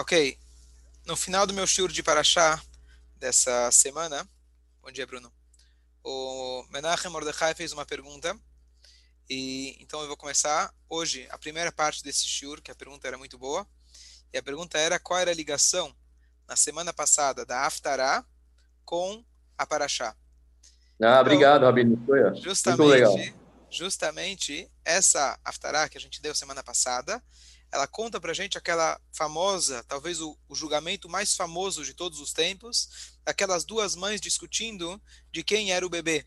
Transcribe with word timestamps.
Ok. 0.00 0.38
No 1.04 1.16
final 1.16 1.44
do 1.44 1.52
meu 1.52 1.66
shiur 1.66 1.90
de 1.90 2.04
Paraxá 2.04 2.62
dessa 3.16 3.68
semana, 3.72 4.24
bom 4.80 4.92
dia, 4.92 5.04
Bruno. 5.04 5.32
O 6.04 6.64
Menachem 6.70 7.10
Mordechai 7.10 7.52
fez 7.52 7.72
uma 7.72 7.84
pergunta 7.84 8.38
e 9.28 9.76
então 9.80 10.00
eu 10.00 10.06
vou 10.06 10.16
começar 10.16 10.72
hoje 10.88 11.26
a 11.30 11.36
primeira 11.36 11.72
parte 11.72 12.04
desse 12.04 12.28
shiur, 12.28 12.62
que 12.62 12.70
a 12.70 12.76
pergunta 12.76 13.08
era 13.08 13.18
muito 13.18 13.36
boa. 13.36 13.66
E 14.32 14.38
a 14.38 14.42
pergunta 14.42 14.78
era 14.78 15.00
qual 15.00 15.18
era 15.18 15.32
a 15.32 15.34
ligação 15.34 15.92
na 16.46 16.54
semana 16.54 16.92
passada 16.92 17.44
da 17.44 17.66
Aftará 17.66 18.24
com 18.84 19.24
a 19.58 19.66
Paraxá. 19.66 20.10
Ah, 20.10 20.94
então, 20.94 21.20
obrigado, 21.22 21.64
Rabino. 21.64 22.00
Justamente, 22.40 23.34
justamente 23.68 24.70
essa 24.84 25.36
Aftará 25.44 25.88
que 25.88 25.98
a 25.98 26.00
gente 26.00 26.22
deu 26.22 26.36
semana 26.36 26.62
passada, 26.62 27.20
ela 27.70 27.86
conta 27.86 28.20
para 28.20 28.32
gente 28.32 28.56
aquela 28.56 29.00
famosa, 29.12 29.84
talvez 29.84 30.20
o, 30.20 30.38
o, 30.48 30.54
julgamento 30.54 31.08
mais 31.08 31.34
famoso 31.36 31.84
de 31.84 31.92
todos 31.92 32.20
os 32.20 32.32
tempos, 32.32 33.18
aquelas 33.26 33.64
duas 33.64 33.94
mães 33.94 34.20
discutindo 34.20 35.00
de 35.30 35.42
quem 35.42 35.72
era 35.72 35.84
o 35.84 35.90
bebê. 35.90 36.26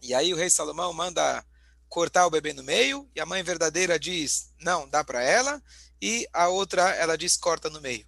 E 0.00 0.14
aí 0.14 0.32
o 0.32 0.36
rei 0.36 0.50
Salomão 0.50 0.92
manda 0.92 1.44
cortar 1.88 2.26
o 2.26 2.30
bebê 2.30 2.52
no 2.52 2.62
meio, 2.62 3.10
e 3.14 3.20
a 3.20 3.26
mãe 3.26 3.42
verdadeira 3.42 3.98
diz, 3.98 4.52
não, 4.60 4.88
dá 4.88 5.02
para 5.02 5.22
ela, 5.22 5.62
e 6.00 6.28
a 6.32 6.48
outra, 6.48 6.90
ela 6.94 7.16
diz, 7.16 7.36
corta 7.36 7.70
no 7.70 7.80
meio. 7.80 8.06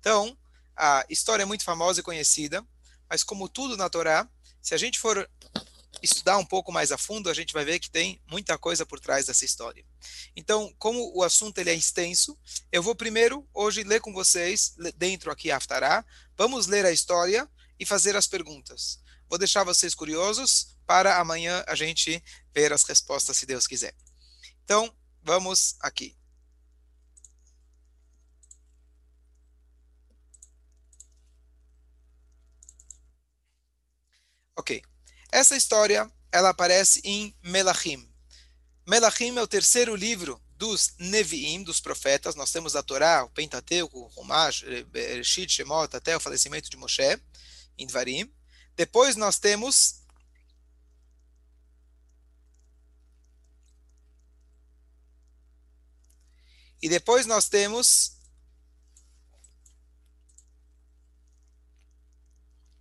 Então, 0.00 0.36
a 0.76 1.04
história 1.08 1.44
é 1.44 1.46
muito 1.46 1.64
famosa 1.64 2.00
e 2.00 2.02
conhecida, 2.02 2.66
mas 3.08 3.22
como 3.22 3.48
tudo 3.48 3.76
na 3.76 3.88
Torá, 3.88 4.28
se 4.60 4.74
a 4.74 4.78
gente 4.78 4.98
for 4.98 5.28
estudar 6.02 6.36
um 6.36 6.44
pouco 6.44 6.72
mais 6.72 6.90
a 6.90 6.98
fundo, 6.98 7.30
a 7.30 7.34
gente 7.34 7.52
vai 7.52 7.64
ver 7.64 7.78
que 7.78 7.90
tem 7.90 8.20
muita 8.28 8.58
coisa 8.58 8.84
por 8.84 8.98
trás 8.98 9.26
dessa 9.26 9.44
história. 9.44 9.84
Então, 10.34 10.74
como 10.78 11.16
o 11.16 11.22
assunto 11.22 11.58
ele 11.58 11.70
é 11.70 11.74
extenso, 11.74 12.36
eu 12.72 12.82
vou 12.82 12.94
primeiro 12.94 13.48
hoje 13.54 13.84
ler 13.84 14.00
com 14.00 14.12
vocês 14.12 14.74
dentro 14.96 15.30
aqui 15.30 15.50
Aftará. 15.50 16.04
Vamos 16.36 16.66
ler 16.66 16.84
a 16.84 16.92
história 16.92 17.48
e 17.78 17.86
fazer 17.86 18.16
as 18.16 18.26
perguntas. 18.26 19.00
Vou 19.28 19.38
deixar 19.38 19.64
vocês 19.64 19.94
curiosos 19.94 20.76
para 20.86 21.18
amanhã 21.18 21.64
a 21.66 21.74
gente 21.74 22.22
ver 22.52 22.72
as 22.72 22.82
respostas, 22.84 23.36
se 23.36 23.46
Deus 23.46 23.66
quiser. 23.66 23.94
Então, 24.64 24.92
vamos 25.22 25.76
aqui. 25.80 26.16
Ok. 34.56 34.91
Essa 35.32 35.56
história, 35.56 36.12
ela 36.30 36.50
aparece 36.50 37.00
em 37.02 37.34
Melachim. 37.42 38.06
Melachim 38.86 39.34
é 39.34 39.40
o 39.40 39.46
terceiro 39.46 39.96
livro 39.96 40.38
dos 40.58 40.94
Neviim, 40.98 41.62
dos 41.62 41.80
profetas. 41.80 42.34
Nós 42.34 42.52
temos 42.52 42.76
a 42.76 42.82
Torá, 42.82 43.24
o 43.24 43.30
Pentateuco, 43.30 43.98
o 43.98 44.08
Rumash, 44.08 44.62
Bereshit, 44.88 45.50
Shemot, 45.50 45.96
até 45.96 46.14
o 46.14 46.20
falecimento 46.20 46.68
de 46.68 46.76
Moshe, 46.76 47.18
em 47.78 47.86
Dvarim. 47.86 48.30
Depois 48.76 49.16
nós 49.16 49.38
temos 49.38 50.02
E 56.82 56.88
depois 56.88 57.26
nós 57.26 57.48
temos 57.48 58.18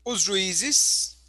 os 0.04 0.22
juízes. 0.24 1.21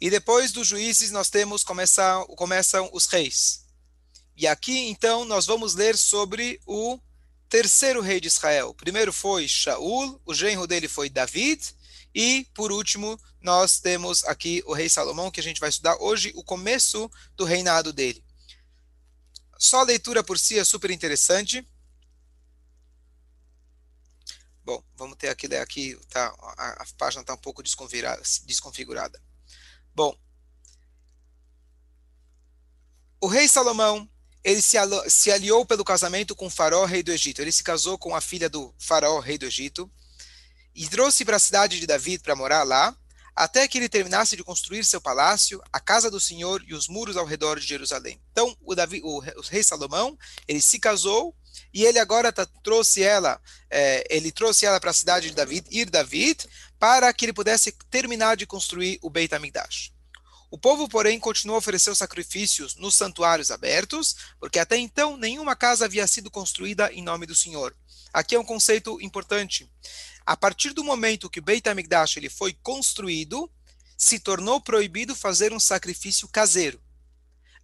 E 0.00 0.10
depois 0.10 0.52
dos 0.52 0.68
juízes 0.68 1.10
nós 1.10 1.28
temos 1.28 1.64
começam, 1.64 2.26
começam 2.28 2.88
os 2.92 3.06
reis. 3.06 3.66
E 4.36 4.46
aqui 4.46 4.78
então 4.88 5.24
nós 5.24 5.46
vamos 5.46 5.74
ler 5.74 5.96
sobre 5.96 6.60
o 6.64 7.00
terceiro 7.48 8.00
rei 8.00 8.20
de 8.20 8.28
Israel. 8.28 8.68
O 8.68 8.74
primeiro 8.74 9.12
foi 9.12 9.48
Shaul, 9.48 10.20
o 10.24 10.34
genro 10.34 10.66
dele 10.66 10.86
foi 10.86 11.08
David, 11.08 11.74
e 12.14 12.46
por 12.54 12.70
último 12.70 13.18
nós 13.40 13.80
temos 13.80 14.22
aqui 14.24 14.62
o 14.66 14.72
rei 14.72 14.88
Salomão, 14.88 15.30
que 15.30 15.40
a 15.40 15.42
gente 15.42 15.60
vai 15.60 15.68
estudar 15.68 15.96
hoje 16.00 16.32
o 16.36 16.44
começo 16.44 17.10
do 17.36 17.44
reinado 17.44 17.92
dele. 17.92 18.24
Só 19.58 19.80
a 19.80 19.84
leitura 19.84 20.22
por 20.22 20.38
si 20.38 20.58
é 20.58 20.64
super 20.64 20.90
interessante. 20.90 21.66
Bom, 24.64 24.84
vamos 24.94 25.16
ter 25.16 25.28
aqui, 25.28 25.52
aqui 25.56 25.98
tá, 26.10 26.32
a, 26.56 26.82
a 26.82 26.86
página 26.96 27.22
está 27.22 27.34
um 27.34 27.38
pouco 27.38 27.62
desconfigurada. 27.62 29.20
Bom, 29.98 30.16
o 33.20 33.26
rei 33.26 33.48
Salomão, 33.48 34.08
ele 34.44 34.62
se, 34.62 34.76
se 35.08 35.32
aliou 35.32 35.66
pelo 35.66 35.84
casamento 35.84 36.36
com 36.36 36.46
o 36.46 36.50
faraó, 36.50 36.84
rei 36.84 37.02
do 37.02 37.10
Egito. 37.10 37.42
Ele 37.42 37.50
se 37.50 37.64
casou 37.64 37.98
com 37.98 38.14
a 38.14 38.20
filha 38.20 38.48
do 38.48 38.72
faraó, 38.78 39.18
rei 39.18 39.36
do 39.36 39.46
Egito, 39.46 39.90
e 40.72 40.86
trouxe 40.86 41.24
para 41.24 41.34
a 41.34 41.40
cidade 41.40 41.80
de 41.80 41.86
David 41.88 42.22
para 42.22 42.36
morar 42.36 42.62
lá, 42.62 42.96
até 43.34 43.66
que 43.66 43.76
ele 43.76 43.88
terminasse 43.88 44.36
de 44.36 44.44
construir 44.44 44.84
seu 44.84 45.00
palácio, 45.00 45.60
a 45.72 45.80
casa 45.80 46.08
do 46.08 46.20
Senhor 46.20 46.62
e 46.64 46.74
os 46.74 46.86
muros 46.86 47.16
ao 47.16 47.26
redor 47.26 47.58
de 47.58 47.66
Jerusalém. 47.66 48.22
Então, 48.30 48.56
o, 48.62 48.76
Davi, 48.76 49.00
o, 49.02 49.18
rei 49.48 49.64
Salomão, 49.64 50.16
ele 50.46 50.60
se 50.60 50.78
casou 50.78 51.34
e 51.74 51.84
ele 51.84 51.98
agora 51.98 52.32
tá, 52.32 52.46
trouxe 52.62 53.02
ela, 53.02 53.40
é, 53.68 54.04
ele 54.08 54.30
trouxe 54.30 54.64
ela 54.64 54.78
para 54.78 54.90
a 54.90 54.94
cidade 54.94 55.28
de 55.28 55.34
David, 55.34 55.66
Ir 55.72 55.90
David, 55.90 56.46
para 56.78 57.12
que 57.12 57.24
ele 57.24 57.32
pudesse 57.32 57.72
terminar 57.90 58.36
de 58.36 58.46
construir 58.46 58.98
o 59.02 59.10
Beit 59.10 59.34
HaMikdash. 59.34 59.92
O 60.50 60.56
povo, 60.56 60.88
porém, 60.88 61.20
continuou 61.20 61.56
a 61.56 61.58
oferecer 61.58 61.90
os 61.90 61.98
sacrifícios 61.98 62.74
nos 62.76 62.94
santuários 62.94 63.50
abertos, 63.50 64.16
porque 64.40 64.58
até 64.58 64.78
então 64.78 65.16
nenhuma 65.16 65.54
casa 65.54 65.84
havia 65.84 66.06
sido 66.06 66.30
construída 66.30 66.90
em 66.92 67.02
nome 67.02 67.26
do 67.26 67.34
Senhor. 67.34 67.76
Aqui 68.12 68.34
é 68.34 68.40
um 68.40 68.44
conceito 68.44 68.98
importante. 69.02 69.70
A 70.24 70.36
partir 70.36 70.72
do 70.72 70.82
momento 70.82 71.28
que 71.28 71.40
o 71.40 71.42
Beit 71.42 71.68
HaMikdash 71.68 72.16
ele 72.16 72.30
foi 72.30 72.54
construído, 72.62 73.50
se 73.96 74.18
tornou 74.18 74.60
proibido 74.60 75.14
fazer 75.14 75.52
um 75.52 75.60
sacrifício 75.60 76.26
caseiro. 76.28 76.80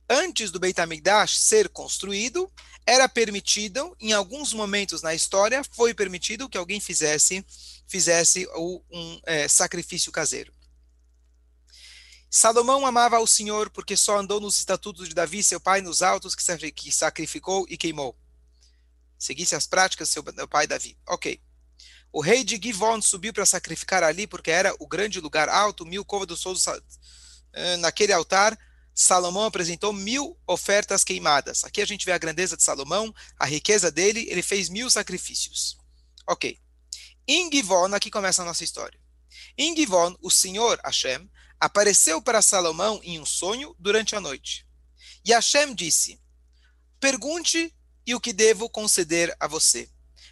Antes 0.08 0.50
do 0.50 0.60
Beit 0.60 0.78
HaMikdash 0.78 1.38
ser 1.38 1.70
construído, 1.70 2.50
era 2.86 3.08
permitido, 3.08 3.96
em 3.98 4.12
alguns 4.12 4.52
momentos 4.52 5.00
na 5.00 5.14
história, 5.14 5.64
foi 5.70 5.94
permitido 5.94 6.48
que 6.48 6.58
alguém 6.58 6.80
fizesse 6.80 7.42
fizesse 7.86 8.46
um 8.56 9.20
é, 9.24 9.48
sacrifício 9.48 10.10
caseiro. 10.10 10.52
Salomão 12.36 12.84
amava 12.84 13.16
ao 13.16 13.28
Senhor 13.28 13.70
porque 13.70 13.96
só 13.96 14.18
andou 14.18 14.40
nos 14.40 14.58
estatutos 14.58 15.08
de 15.08 15.14
Davi, 15.14 15.40
seu 15.40 15.60
pai, 15.60 15.80
nos 15.80 16.02
altos 16.02 16.34
que 16.34 16.90
sacrificou 16.90 17.64
e 17.68 17.76
queimou. 17.76 18.18
Seguisse 19.16 19.54
as 19.54 19.68
práticas 19.68 20.08
do 20.08 20.12
seu 20.12 20.48
pai 20.48 20.66
Davi. 20.66 20.98
Ok. 21.06 21.40
O 22.12 22.20
rei 22.20 22.42
de 22.42 22.60
Givon 22.60 23.00
subiu 23.00 23.32
para 23.32 23.46
sacrificar 23.46 24.02
ali 24.02 24.26
porque 24.26 24.50
era 24.50 24.74
o 24.80 24.86
grande 24.88 25.20
lugar 25.20 25.48
alto, 25.48 25.86
mil 25.86 26.04
côvados 26.04 26.40
todos 26.40 26.66
eh, 27.52 27.76
naquele 27.76 28.12
altar. 28.12 28.58
Salomão 28.92 29.44
apresentou 29.44 29.92
mil 29.92 30.36
ofertas 30.46 31.04
queimadas. 31.04 31.64
Aqui 31.64 31.82
a 31.82 31.86
gente 31.86 32.04
vê 32.04 32.10
a 32.10 32.18
grandeza 32.18 32.56
de 32.56 32.62
Salomão, 32.62 33.14
a 33.38 33.46
riqueza 33.46 33.90
dele, 33.92 34.26
ele 34.28 34.42
fez 34.42 34.68
mil 34.68 34.90
sacrifícios. 34.90 35.78
Ok. 36.26 36.63
Em 37.26 37.50
Givon, 37.50 37.94
aqui 37.94 38.10
começa 38.10 38.42
a 38.42 38.44
nossa 38.44 38.64
história. 38.64 39.00
Em 39.56 39.74
Givon, 39.74 40.14
o 40.20 40.30
Senhor, 40.30 40.78
Hashem, 40.84 41.30
apareceu 41.58 42.20
para 42.20 42.42
Salomão 42.42 43.00
em 43.02 43.18
um 43.18 43.24
sonho 43.24 43.74
durante 43.78 44.14
a 44.14 44.20
noite. 44.20 44.66
E 45.24 45.32
Hashem 45.32 45.74
disse: 45.74 46.20
Pergunte 47.00 47.74
e 48.06 48.14
o 48.14 48.20
que 48.20 48.32
devo 48.32 48.68
conceder 48.68 49.34
a 49.40 49.46
você. 49.46 49.88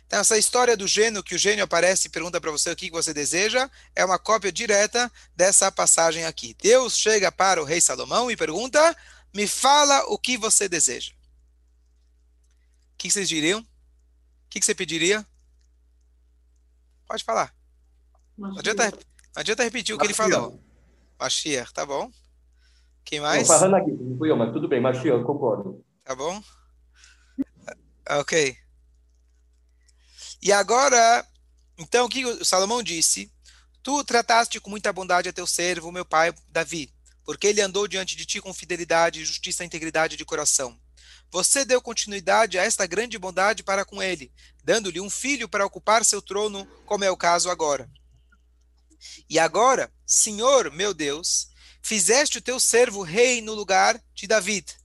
Então, 0.06 0.20
essa 0.20 0.36
história 0.36 0.76
do 0.76 0.86
gênio, 0.86 1.22
que 1.22 1.34
o 1.34 1.38
gênio 1.38 1.64
aparece 1.64 2.06
e 2.06 2.10
pergunta 2.10 2.38
para 2.38 2.50
você 2.50 2.70
o 2.70 2.76
que 2.76 2.90
você 2.90 3.14
deseja, 3.14 3.70
é 3.96 4.04
uma 4.04 4.18
cópia 4.18 4.52
direta 4.52 5.10
dessa 5.34 5.72
passagem 5.72 6.26
aqui. 6.26 6.54
Deus 6.60 6.98
chega 6.98 7.32
para 7.32 7.62
o 7.62 7.64
rei 7.64 7.80
Salomão 7.80 8.30
e 8.30 8.36
pergunta: 8.36 8.94
Me 9.32 9.46
fala 9.46 10.04
o 10.08 10.18
que 10.18 10.36
você 10.36 10.68
deseja. 10.68 11.12
O 12.92 12.98
que 12.98 13.10
vocês 13.10 13.26
diriam? 13.26 13.60
O 13.60 13.66
que 14.50 14.60
você 14.60 14.74
pediria? 14.74 15.26
Pode 17.06 17.24
falar. 17.24 17.54
Não 18.36 18.58
adianta, 18.58 18.90
não 18.90 19.40
adianta 19.40 19.62
repetir 19.62 19.94
o 19.94 19.98
que 19.98 20.06
ele 20.06 20.14
falou. 20.14 20.62
Mashiach, 21.18 21.72
tá 21.72 21.86
bom? 21.86 22.10
Quem 23.04 23.20
mais? 23.20 23.42
Estou 23.42 23.58
falando 23.58 23.76
aqui, 23.76 23.90
não 23.90 24.16
fui 24.16 24.30
eu, 24.30 24.36
mas 24.36 24.52
tudo 24.52 24.68
bem, 24.68 24.80
Mashiach, 24.80 25.24
concordo. 25.24 25.84
Tá 26.04 26.14
bom? 26.14 26.42
Ok. 28.08 28.56
E 30.42 30.52
agora, 30.52 31.24
então, 31.78 32.06
o 32.06 32.08
que 32.08 32.24
o 32.24 32.44
Salomão 32.44 32.82
disse? 32.82 33.32
Tu 33.82 34.04
trataste 34.04 34.60
com 34.60 34.70
muita 34.70 34.92
bondade 34.92 35.28
a 35.28 35.32
teu 35.32 35.46
servo, 35.46 35.92
meu 35.92 36.04
pai 36.04 36.32
Davi, 36.48 36.92
porque 37.24 37.46
ele 37.46 37.60
andou 37.60 37.86
diante 37.86 38.16
de 38.16 38.26
ti 38.26 38.40
com 38.40 38.52
fidelidade, 38.52 39.24
justiça 39.24 39.62
e 39.62 39.66
integridade 39.66 40.16
de 40.16 40.24
coração. 40.24 40.78
Você 41.32 41.64
deu 41.64 41.80
continuidade 41.80 42.58
a 42.58 42.62
esta 42.62 42.86
grande 42.86 43.18
bondade 43.18 43.62
para 43.62 43.86
com 43.86 44.02
ele, 44.02 44.30
dando-lhe 44.62 45.00
um 45.00 45.08
filho 45.08 45.48
para 45.48 45.64
ocupar 45.64 46.04
seu 46.04 46.20
trono, 46.20 46.66
como 46.84 47.04
é 47.04 47.10
o 47.10 47.16
caso 47.16 47.48
agora. 47.48 47.90
E 49.30 49.38
agora, 49.38 49.90
Senhor 50.06 50.70
meu 50.70 50.92
Deus, 50.92 51.48
fizeste 51.80 52.36
o 52.36 52.42
teu 52.42 52.60
servo 52.60 53.00
rei 53.00 53.40
no 53.40 53.54
lugar 53.54 53.98
de 54.14 54.26
David. 54.26 54.76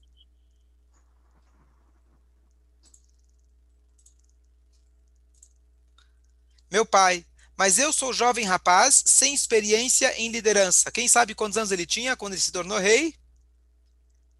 Meu 6.70 6.86
pai, 6.86 7.26
mas 7.58 7.78
eu 7.78 7.92
sou 7.92 8.10
jovem 8.10 8.46
rapaz 8.46 9.02
sem 9.04 9.34
experiência 9.34 10.18
em 10.18 10.30
liderança. 10.30 10.90
Quem 10.90 11.08
sabe 11.08 11.34
quantos 11.34 11.58
anos 11.58 11.72
ele 11.72 11.84
tinha 11.84 12.16
quando 12.16 12.32
ele 12.32 12.40
se 12.40 12.52
tornou 12.52 12.78
rei? 12.78 13.14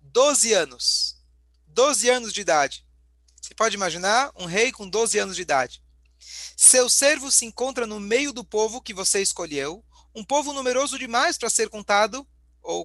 Doze 0.01 0.55
anos. 0.55 1.18
Doze 1.79 2.11
anos 2.11 2.33
de 2.33 2.41
idade. 2.41 2.85
Você 3.41 3.55
pode 3.55 3.77
imaginar 3.77 4.33
um 4.35 4.47
rei 4.47 4.73
com 4.73 4.89
12 4.89 5.17
anos 5.17 5.37
de 5.37 5.43
idade. 5.43 5.81
Seu 6.57 6.91
servo 6.91 7.31
se 7.31 7.45
encontra 7.45 7.87
no 7.87 8.01
meio 8.01 8.33
do 8.33 8.43
povo 8.43 8.83
que 8.83 8.93
você 8.93 9.23
escolheu, 9.23 9.85
um 10.13 10.25
povo 10.25 10.53
numeroso 10.53 10.99
demais 10.99 11.39
para 11.39 11.49
ser 11.49 11.69
contado 11.69 12.27
ou, 12.61 12.85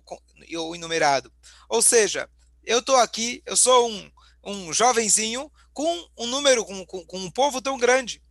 ou 0.55 0.75
enumerado. 0.75 1.33
Ou 1.67 1.81
seja, 1.81 2.29
eu 2.63 2.81
estou 2.81 2.95
aqui, 2.97 3.41
eu 3.47 3.57
sou 3.57 3.89
um, 3.89 4.11
um 4.43 4.71
jovenzinho 4.71 5.51
com 5.73 6.09
um 6.15 6.27
número, 6.27 6.63
com, 6.63 6.85
com, 6.85 7.03
com 7.03 7.17
um 7.17 7.31
povo 7.31 7.59
tão 7.63 7.79
grande. 7.79 8.21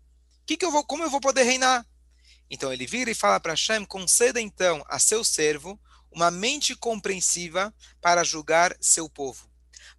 Que 0.46 0.56
que 0.56 0.64
eu 0.64 0.70
vou, 0.70 0.86
como 0.86 1.02
eu 1.02 1.10
vou 1.10 1.20
poder 1.20 1.42
reinar? 1.42 1.84
Então 2.48 2.72
ele 2.72 2.86
vira 2.86 3.10
e 3.10 3.16
fala 3.16 3.40
para 3.40 3.54
Hashem, 3.54 3.84
conceda 3.84 4.40
então 4.40 4.80
a 4.86 5.00
seu 5.00 5.24
servo 5.24 5.76
uma 6.08 6.30
mente 6.30 6.76
compreensiva 6.76 7.74
para 8.00 8.22
julgar 8.22 8.76
seu 8.80 9.10
povo, 9.10 9.50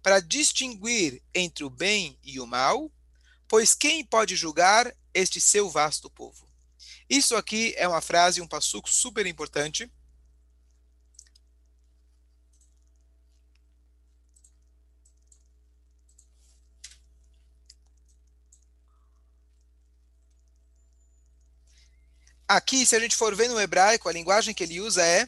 para 0.04 0.20
distinguir 0.20 1.22
entre 1.34 1.64
o 1.64 1.70
bem 1.70 2.18
e 2.22 2.38
o 2.38 2.46
mal, 2.46 2.92
pois 3.48 3.74
quem 3.74 4.04
pode 4.04 4.36
julgar 4.36 4.94
este 5.14 5.40
seu 5.40 5.70
vasto 5.70 6.10
povo? 6.10 6.46
Isso 7.08 7.34
aqui 7.34 7.72
é 7.78 7.88
uma 7.88 8.02
frase, 8.02 8.42
um 8.42 8.46
passuco 8.46 8.90
super 8.90 9.26
importante, 9.26 9.90
Aqui, 22.46 22.84
se 22.84 22.94
a 22.94 23.00
gente 23.00 23.16
for 23.16 23.34
ver 23.34 23.48
no 23.48 23.58
hebraico, 23.58 24.06
a 24.06 24.12
linguagem 24.12 24.54
que 24.54 24.62
ele 24.62 24.78
usa 24.78 25.02
é 25.02 25.26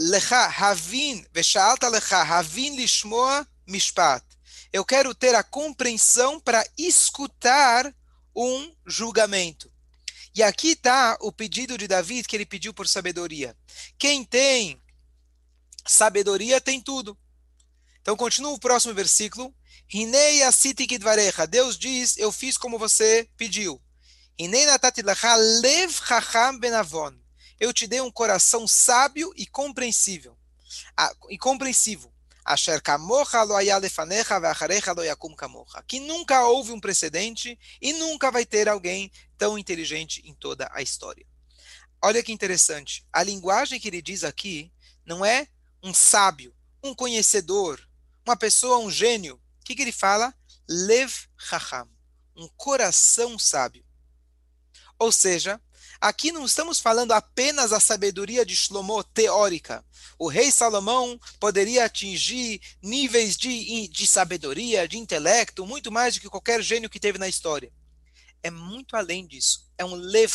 Lecha 0.00 0.46
havin 0.46 1.26
veshaalta 1.34 1.88
lecha 1.88 2.22
havin 2.22 2.76
lishmoa 2.76 3.44
mishpat. 3.66 4.24
Eu 4.72 4.84
quero 4.84 5.12
ter 5.12 5.34
a 5.34 5.42
compreensão 5.42 6.38
para 6.38 6.64
escutar 6.78 7.92
um 8.36 8.72
julgamento. 8.86 9.72
E 10.36 10.40
aqui 10.40 10.68
está 10.68 11.18
o 11.20 11.32
pedido 11.32 11.76
de 11.76 11.88
David 11.88 12.28
que 12.28 12.36
ele 12.36 12.46
pediu 12.46 12.72
por 12.72 12.86
sabedoria. 12.86 13.56
Quem 13.98 14.24
tem 14.24 14.80
sabedoria 15.84 16.60
tem 16.60 16.80
tudo. 16.80 17.18
Então 18.00 18.16
continua 18.16 18.52
o 18.52 18.60
próximo 18.60 18.94
versículo. 18.94 19.52
Deus 21.50 21.76
diz, 21.76 22.16
eu 22.18 22.30
fiz 22.30 22.56
como 22.56 22.78
você 22.78 23.28
pediu. 23.36 23.82
Hinei 24.38 24.64
natati 24.64 25.02
lev 25.02 25.90
chacham 25.90 26.56
benavon. 26.56 27.27
Eu 27.58 27.72
te 27.72 27.86
dei 27.86 28.00
um 28.00 28.10
coração 28.10 28.66
sábio 28.66 29.32
e 29.36 29.46
compreensível. 29.46 30.36
Ah, 30.96 31.12
e 31.28 31.38
compreensivo. 31.38 32.12
Asher. 32.44 32.80
Que 35.86 36.00
nunca 36.00 36.46
houve 36.46 36.72
um 36.72 36.80
precedente 36.80 37.58
e 37.80 37.92
nunca 37.92 38.30
vai 38.30 38.46
ter 38.46 38.68
alguém 38.68 39.10
tão 39.36 39.58
inteligente 39.58 40.22
em 40.24 40.34
toda 40.34 40.68
a 40.72 40.80
história. 40.80 41.26
Olha 42.00 42.22
que 42.22 42.32
interessante. 42.32 43.04
A 43.12 43.22
linguagem 43.22 43.78
que 43.78 43.88
ele 43.88 44.00
diz 44.00 44.24
aqui 44.24 44.72
não 45.04 45.24
é 45.24 45.48
um 45.82 45.92
sábio, 45.92 46.54
um 46.82 46.94
conhecedor, 46.94 47.80
uma 48.24 48.36
pessoa, 48.36 48.78
um 48.78 48.90
gênio 48.90 49.40
que, 49.68 49.74
que 49.76 49.82
ele 49.82 49.92
fala? 49.92 50.34
Lev 50.66 51.12
Chacham, 51.36 51.86
um 52.34 52.48
coração 52.56 53.38
sábio. 53.38 53.84
Ou 54.98 55.12
seja, 55.12 55.60
aqui 56.00 56.32
não 56.32 56.44
estamos 56.44 56.80
falando 56.80 57.12
apenas 57.12 57.72
a 57.72 57.80
sabedoria 57.80 58.44
de 58.44 58.54
Shlomo 58.56 59.02
teórica. 59.02 59.84
O 60.18 60.28
rei 60.28 60.50
Salomão 60.50 61.18
poderia 61.38 61.84
atingir 61.84 62.60
níveis 62.82 63.36
de, 63.36 63.88
de 63.88 64.06
sabedoria, 64.06 64.88
de 64.88 64.98
intelecto, 64.98 65.66
muito 65.66 65.90
mais 65.92 66.14
do 66.14 66.20
que 66.20 66.28
qualquer 66.28 66.62
gênio 66.62 66.90
que 66.90 67.00
teve 67.00 67.18
na 67.18 67.28
história. 67.28 67.72
É 68.42 68.50
muito 68.50 68.96
além 68.96 69.26
disso. 69.26 69.68
É 69.76 69.84
um 69.84 69.94
Lev 69.94 70.34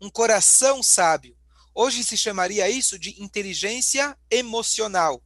um 0.00 0.10
coração 0.10 0.82
sábio. 0.82 1.36
Hoje 1.74 2.04
se 2.04 2.16
chamaria 2.16 2.68
isso 2.68 2.98
de 2.98 3.22
inteligência 3.22 4.16
emocional. 4.30 5.22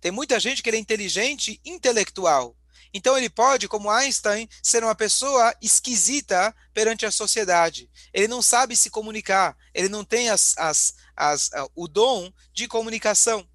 Tem 0.00 0.10
muita 0.10 0.40
gente 0.40 0.62
que 0.62 0.70
é 0.70 0.76
inteligente 0.76 1.60
intelectual. 1.64 2.56
Então 2.94 3.16
ele 3.16 3.30
pode, 3.30 3.68
como 3.68 3.90
Einstein, 3.90 4.48
ser 4.62 4.84
uma 4.84 4.94
pessoa 4.94 5.54
esquisita 5.60 6.54
perante 6.74 7.06
a 7.06 7.10
sociedade. 7.10 7.90
Ele 8.12 8.28
não 8.28 8.42
sabe 8.42 8.76
se 8.76 8.90
comunicar, 8.90 9.56
ele 9.72 9.88
não 9.88 10.04
tem 10.04 10.28
as, 10.28 10.56
as, 10.58 10.94
as, 11.16 11.48
uh, 11.48 11.70
o 11.74 11.88
dom 11.88 12.32
de 12.52 12.68
comunicação. 12.68 13.48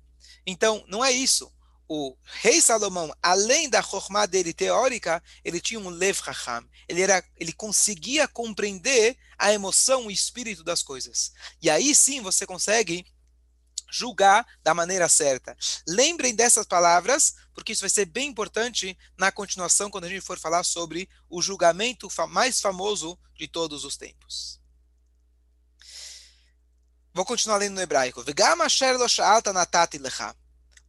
Então, 0.46 0.84
não 0.88 1.04
é 1.04 1.12
isso. 1.12 1.52
O 1.90 2.18
rei 2.42 2.62
Salomão, 2.62 3.14
além 3.22 3.70
da 3.70 3.82
chormá 3.82 4.26
dele 4.26 4.54
teórica, 4.54 5.24
ele 5.44 5.62
tinha 5.62 5.80
um 5.80 5.90
lev. 5.90 6.20
Ele, 6.88 7.02
era, 7.02 7.24
ele 7.38 7.54
conseguia 7.54 8.28
compreender 8.28 9.18
a 9.38 9.54
emoção, 9.54 10.08
o 10.08 10.12
espírito 10.12 10.64
das 10.64 10.84
coisas. 10.84 11.32
E 11.62 11.70
aí 11.70 11.94
sim 11.96 12.22
você 12.22 12.46
consegue 12.46 13.06
julgar 13.90 14.46
da 14.64 14.74
maneira 14.74 15.08
certa. 15.08 15.56
Lembrem 15.88 16.36
dessas 16.36 16.66
palavras, 16.66 17.36
porque 17.54 17.72
isso 17.72 17.82
vai 17.82 17.90
ser 17.90 18.06
bem 18.06 18.30
importante 18.30 18.98
na 19.18 19.32
continuação, 19.32 19.90
quando 19.90 20.06
a 20.06 20.10
gente 20.10 20.22
for 20.22 20.40
falar 20.40 20.64
sobre 20.64 21.10
o 21.30 21.42
julgamento 21.42 22.10
mais 22.30 22.60
famoso 22.62 23.18
de 23.36 23.48
todos 23.48 23.84
os 23.84 23.98
tempos. 23.98 24.60
Vou 27.14 27.26
continuar 27.26 27.58
lendo 27.58 27.76
no 27.76 27.82
hebraico. 27.82 28.24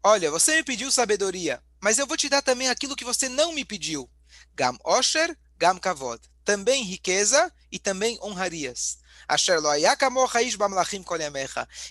Olha, 0.03 0.31
você 0.31 0.57
me 0.57 0.63
pediu 0.63 0.93
sabedoria, 0.93 1.63
mas 1.81 1.99
eu 1.99 2.07
vou 2.07 2.17
te 2.17 2.29
dar 2.29 2.43
também 2.43 2.69
aquilo 2.69 2.97
que 2.97 3.05
você 3.05 3.29
não 3.29 3.53
me 3.53 3.65
pediu. 3.65 4.11
Gam 4.55 4.77
osher, 4.85 5.37
gam 5.57 5.79
kavod. 5.79 6.21
Também 6.45 6.85
riqueza 6.85 7.53
e 7.71 7.79
também 7.79 8.19
honrarias 8.23 8.99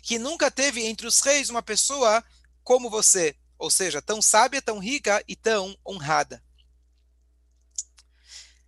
que 0.02 0.18
nunca 0.18 0.50
teve 0.50 0.86
entre 0.86 1.06
os 1.06 1.22
reis 1.22 1.50
uma 1.50 1.62
pessoa 1.62 2.24
como 2.64 2.90
você, 2.90 3.36
ou 3.58 3.70
seja, 3.70 4.02
tão 4.02 4.22
sábia, 4.22 4.62
tão 4.62 4.80
rica 4.80 5.24
e 5.28 5.36
tão 5.36 5.78
honrada. 5.86 6.44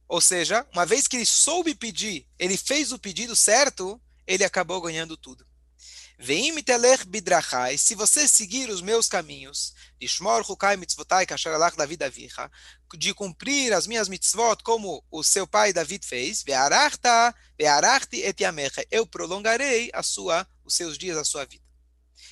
Ou 0.07 0.21
seja, 0.21 0.65
uma 0.71 0.85
vez 0.85 1.07
que 1.07 1.17
ele 1.17 1.25
soube 1.25 1.75
pedir, 1.75 2.27
ele 2.37 2.57
fez 2.57 2.91
o 2.91 2.99
pedido 2.99 3.35
certo, 3.35 4.01
ele 4.25 4.43
acabou 4.43 4.81
ganhando 4.81 5.17
tudo. 5.17 5.48
Miteler 6.51 7.05
bidrachai, 7.05 7.77
se 7.77 7.95
você 7.95 8.27
seguir 8.27 8.69
os 8.69 8.81
meus 8.81 9.07
caminhos, 9.07 9.73
avicha, 12.03 12.51
de 12.97 13.13
cumprir 13.13 13.71
as 13.71 13.87
minhas 13.87 14.09
mitzvot 14.09 14.57
como 14.61 15.01
o 15.09 15.23
seu 15.23 15.47
pai 15.47 15.71
David 15.71 16.05
fez, 16.05 16.43
eu 18.91 19.07
prolongarei 19.07 19.89
a 19.93 20.03
sua, 20.03 20.45
os 20.65 20.75
seus 20.75 20.97
dias, 20.97 21.17
a 21.17 21.23
sua 21.23 21.45
vida. 21.45 21.63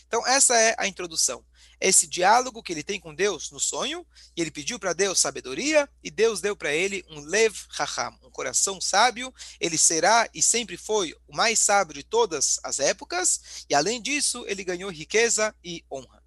Então 0.05 0.27
essa 0.27 0.53
é 0.57 0.75
a 0.77 0.85
introdução. 0.85 1.41
Esse 1.79 2.07
diálogo 2.07 2.63
que 2.63 2.73
ele 2.73 2.83
tem 2.83 2.99
com 2.99 3.13
Deus 3.13 3.51
no 3.51 3.59
sonho, 3.59 4.05
e 4.35 4.41
ele 4.41 4.49
pediu 4.49 4.79
para 4.79 4.93
Deus 4.93 5.19
sabedoria, 5.19 5.87
e 6.03 6.09
Deus 6.09 6.41
deu 6.41 6.55
para 6.55 6.73
ele 6.73 7.05
um 7.09 7.19
lev 7.19 7.55
chacham, 7.71 8.17
um 8.23 8.31
coração 8.31 8.81
sábio. 8.81 9.33
Ele 9.59 9.77
será 9.77 10.27
e 10.33 10.41
sempre 10.41 10.75
foi 10.75 11.15
o 11.27 11.35
mais 11.35 11.59
sábio 11.59 11.93
de 11.93 12.03
todas 12.03 12.59
as 12.63 12.79
épocas, 12.79 13.65
e 13.69 13.75
além 13.75 14.01
disso, 14.01 14.43
ele 14.47 14.63
ganhou 14.63 14.89
riqueza 14.89 15.55
e 15.63 15.85
honra. 15.91 16.23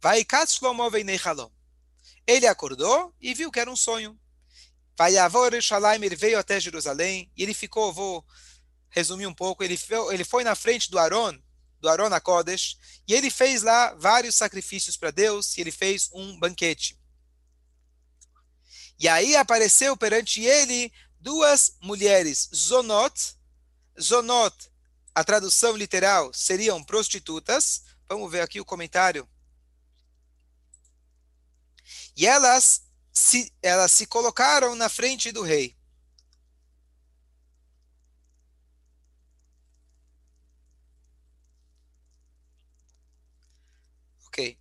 Vai 0.00 0.24
Shlomo 0.46 0.82
Ele 2.26 2.46
acordou 2.46 3.14
e 3.20 3.32
viu 3.32 3.50
que 3.50 3.58
era 3.58 3.70
um 3.70 3.76
sonho. 3.76 4.18
Vai 4.96 5.14
Yerushalayim, 5.14 6.04
ele 6.04 6.14
veio 6.14 6.38
até 6.38 6.60
Jerusalém 6.60 7.32
e 7.36 7.42
ele 7.42 7.54
ficou, 7.54 7.92
vou 7.92 8.24
resumir 8.90 9.26
um 9.26 9.34
pouco, 9.34 9.64
ele 9.64 9.76
foi, 9.76 10.14
ele 10.14 10.24
foi 10.24 10.44
na 10.44 10.54
frente 10.54 10.88
do 10.88 10.98
Aron, 10.98 11.36
do 11.84 11.88
Aron 11.90 12.08
Kodesh, 12.20 12.78
e 13.06 13.12
ele 13.12 13.30
fez 13.30 13.62
lá 13.62 13.92
vários 13.94 14.34
sacrifícios 14.34 14.96
para 14.96 15.10
Deus 15.10 15.54
e 15.56 15.60
ele 15.60 15.70
fez 15.70 16.08
um 16.14 16.38
banquete. 16.38 16.98
E 18.98 19.06
aí 19.06 19.36
apareceu 19.36 19.94
perante 19.94 20.42
ele 20.42 20.90
duas 21.20 21.76
mulheres, 21.82 22.48
Zonot, 22.54 23.36
Zonot, 24.00 24.56
a 25.14 25.22
tradução 25.22 25.76
literal 25.76 26.32
seriam 26.32 26.82
prostitutas. 26.82 27.82
Vamos 28.08 28.30
ver 28.30 28.40
aqui 28.40 28.60
o 28.60 28.64
comentário 28.64 29.28
e 32.16 32.26
elas 32.26 32.82
se, 33.12 33.52
elas 33.62 33.92
se 33.92 34.06
colocaram 34.06 34.74
na 34.74 34.88
frente 34.88 35.30
do 35.32 35.42
rei. 35.42 35.76
Ok. 44.26 44.58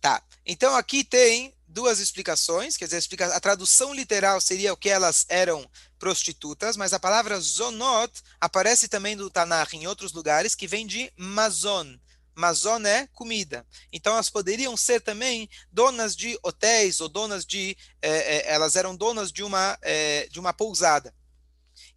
Tá. 0.00 0.24
Então 0.46 0.74
aqui 0.74 1.02
tem 1.02 1.54
duas 1.66 1.98
explicações, 1.98 2.76
quer 2.76 2.86
dizer, 2.86 3.02
a 3.32 3.40
tradução 3.40 3.92
literal 3.92 4.40
seria 4.40 4.72
o 4.72 4.76
que 4.76 4.88
elas 4.88 5.26
eram 5.28 5.68
prostitutas, 5.98 6.76
mas 6.76 6.92
a 6.92 7.00
palavra 7.00 7.40
zonot 7.40 8.12
aparece 8.40 8.86
também 8.86 9.16
no 9.16 9.30
Tanakh 9.30 9.74
em 9.74 9.86
outros 9.86 10.12
lugares, 10.12 10.54
que 10.54 10.68
vem 10.68 10.86
de 10.86 11.12
mazon. 11.16 11.98
Mazon 12.34 12.84
é 12.84 13.06
comida. 13.08 13.66
Então 13.92 14.12
elas 14.12 14.28
poderiam 14.28 14.76
ser 14.76 15.00
também 15.00 15.48
donas 15.70 16.14
de 16.16 16.38
hotéis 16.42 17.00
ou 17.00 17.08
donas 17.08 17.44
de, 17.44 17.76
eh, 18.02 18.36
eh, 18.36 18.52
elas 18.52 18.76
eram 18.76 18.94
donas 18.94 19.32
de 19.32 19.42
uma 19.42 19.78
eh, 19.82 20.28
de 20.30 20.40
uma 20.40 20.52
pousada. 20.52 21.14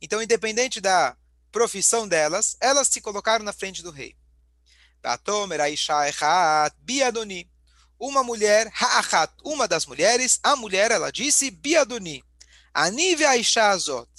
Então, 0.02 0.22
independente 0.22 0.80
da 0.80 1.18
profissão 1.52 2.08
delas, 2.08 2.56
elas 2.62 2.88
se 2.88 3.02
colocaram 3.02 3.44
na 3.44 3.54
frente 3.54 3.82
do 3.82 3.92
rei. 3.92 4.16
Biadoni. 6.80 7.50
Uma 8.00 8.24
mulher, 8.24 8.72
ha'achat, 8.80 9.34
uma 9.44 9.68
das 9.68 9.86
mulheres, 9.86 10.40
a 10.44 10.56
mulher, 10.56 10.92
ela 10.92 11.12
disse, 11.12 11.50
Biadoni. 11.50 12.24
Anive 12.74 13.26
Aisha 13.26 13.70
Azot. 13.70 14.10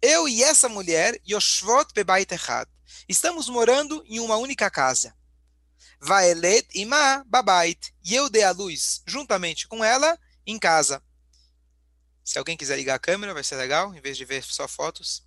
Eu 0.00 0.28
e 0.28 0.42
essa 0.42 0.68
mulher, 0.68 1.20
Yoshvot 1.28 1.92
Bebait 1.94 2.32
Echad. 2.32 2.66
Estamos 3.08 3.48
morando 3.48 4.02
em 4.06 4.20
uma 4.20 4.36
única 4.36 4.70
casa. 4.70 5.14
Vaelet 6.00 6.66
ima 6.74 7.24
babait. 7.26 7.92
E 8.04 8.14
eu 8.14 8.30
dei 8.30 8.42
a 8.42 8.52
luz, 8.52 9.02
juntamente 9.06 9.68
com 9.68 9.84
ela, 9.84 10.18
em 10.46 10.58
casa. 10.58 11.02
Se 12.24 12.38
alguém 12.38 12.56
quiser 12.56 12.76
ligar 12.76 12.94
a 12.94 12.98
câmera, 12.98 13.34
vai 13.34 13.44
ser 13.44 13.56
legal, 13.56 13.94
em 13.94 14.00
vez 14.00 14.16
de 14.16 14.24
ver 14.24 14.42
só 14.42 14.66
fotos. 14.66 15.25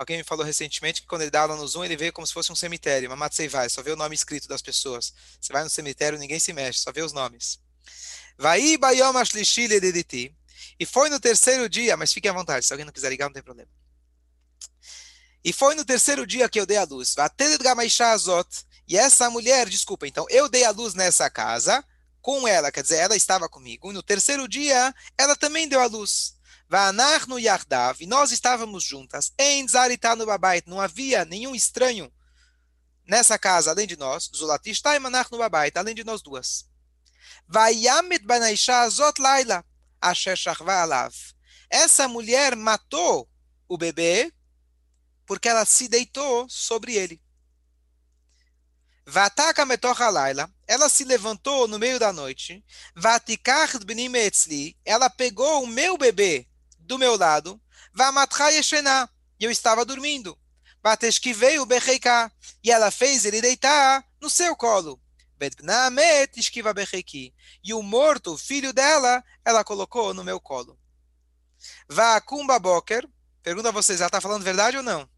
Alguém 0.00 0.16
me 0.16 0.24
falou 0.24 0.46
recentemente 0.46 1.02
que 1.02 1.06
quando 1.06 1.20
ele 1.20 1.30
dá 1.30 1.42
aula 1.42 1.54
no 1.54 1.68
Zoom, 1.68 1.84
ele 1.84 1.94
vê 1.94 2.10
como 2.10 2.26
se 2.26 2.32
fosse 2.32 2.50
um 2.50 2.56
cemitério, 2.56 3.06
uma 3.12 3.28
vai, 3.50 3.68
só 3.68 3.82
vê 3.82 3.90
o 3.90 3.96
nome 3.96 4.14
escrito 4.14 4.48
das 4.48 4.62
pessoas. 4.62 5.12
Você 5.38 5.52
vai 5.52 5.62
no 5.62 5.68
cemitério, 5.68 6.18
ninguém 6.18 6.40
se 6.40 6.54
mexe, 6.54 6.78
só 6.78 6.90
vê 6.90 7.02
os 7.02 7.12
nomes. 7.12 7.60
Vai 8.38 8.78
bayom 8.78 9.12
E 10.78 10.86
foi 10.86 11.10
no 11.10 11.20
terceiro 11.20 11.68
dia, 11.68 11.98
mas 11.98 12.14
fique 12.14 12.26
à 12.26 12.32
vontade, 12.32 12.64
se 12.64 12.72
alguém 12.72 12.86
não 12.86 12.94
quiser 12.94 13.10
ligar, 13.10 13.26
não 13.26 13.34
tem 13.34 13.42
problema. 13.42 13.68
E 15.44 15.52
foi 15.52 15.74
no 15.74 15.84
terceiro 15.84 16.26
dia 16.26 16.48
que 16.48 16.58
eu 16.58 16.64
dei 16.64 16.78
a 16.78 16.84
luz. 16.84 17.14
E 18.88 18.96
essa 18.96 19.28
mulher, 19.28 19.68
desculpa, 19.68 20.06
então, 20.06 20.24
eu 20.30 20.48
dei 20.48 20.64
a 20.64 20.70
luz 20.70 20.94
nessa 20.94 21.28
casa 21.28 21.84
com 22.22 22.48
ela, 22.48 22.72
quer 22.72 22.80
dizer, 22.80 22.96
ela 22.96 23.16
estava 23.16 23.50
comigo. 23.50 23.90
E 23.90 23.94
no 23.94 24.02
terceiro 24.02 24.48
dia, 24.48 24.94
ela 25.18 25.36
também 25.36 25.68
deu 25.68 25.78
a 25.78 25.86
luz. 25.86 26.39
Vanar 26.70 27.26
no 27.26 27.36
Yardav, 27.36 28.00
e 28.00 28.06
nós 28.06 28.30
estávamos 28.30 28.84
juntas, 28.84 29.32
em 29.36 29.66
Zaritanu 29.66 30.24
Babait, 30.24 30.62
não 30.68 30.80
havia 30.80 31.24
nenhum 31.24 31.52
estranho 31.52 32.12
nessa 33.04 33.36
casa, 33.36 33.72
além 33.72 33.88
de 33.88 33.96
nós, 33.96 34.30
Zulatishtai 34.32 35.00
Manach 35.00 35.32
no 35.32 35.38
Babait, 35.38 35.76
além 35.76 35.96
de 35.96 36.04
nós 36.04 36.22
duas. 36.22 36.70
Vayamet 37.48 38.24
Banaisha 38.24 38.88
Zot 38.88 39.20
Laila, 39.20 39.64
Asher 40.00 40.38
Alav. 40.68 41.12
Essa 41.68 42.06
mulher 42.06 42.54
matou 42.54 43.28
o 43.68 43.76
bebê 43.76 44.32
porque 45.26 45.48
ela 45.48 45.64
se 45.64 45.88
deitou 45.88 46.48
sobre 46.48 46.94
ele. 46.94 47.20
Vataka 49.04 49.66
metocha 49.66 50.08
laila, 50.08 50.48
ela 50.68 50.88
se 50.88 51.02
levantou 51.02 51.66
no 51.66 51.80
meio 51.80 51.98
da 51.98 52.12
noite. 52.12 52.64
Vatikach 52.94 53.76
bnim 53.84 54.08
ela 54.84 55.10
pegou 55.10 55.64
o 55.64 55.66
meu 55.66 55.98
bebê 55.98 56.46
do 56.90 56.98
meu 56.98 57.16
lado, 57.16 57.60
e 59.38 59.44
eu 59.44 59.50
estava 59.50 59.84
dormindo. 59.84 60.36
veio 61.32 61.64
Becheika, 61.64 62.32
e 62.64 62.70
ela 62.72 62.90
fez 62.90 63.24
ele 63.24 63.40
deitar 63.40 64.04
no 64.20 64.28
seu 64.28 64.56
colo. 64.56 65.00
E 67.62 67.72
o 67.72 67.80
morto, 67.80 68.36
filho 68.36 68.72
dela, 68.72 69.22
ela 69.44 69.62
colocou 69.62 70.12
no 70.12 70.24
meu 70.24 70.40
colo. 70.40 70.76
Vakumba 71.88 72.58
Boker, 72.58 73.08
pergunta 73.40 73.68
a 73.68 73.72
vocês, 73.72 74.00
ela 74.00 74.08
está 74.08 74.20
falando 74.20 74.42
verdade 74.42 74.76
ou 74.76 74.82
não? 74.82 75.08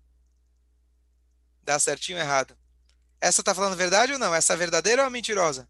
Dá 1.63 1.79
certinho 1.79 2.19
errado? 2.19 2.55
Essa 3.19 3.41
está 3.41 3.55
falando 3.55 3.77
verdade 3.77 4.13
ou 4.13 4.19
não? 4.19 4.35
Essa 4.35 4.53
é 4.53 4.57
verdadeira 4.57 5.05
ou 5.05 5.11
mentirosa? 5.11 5.67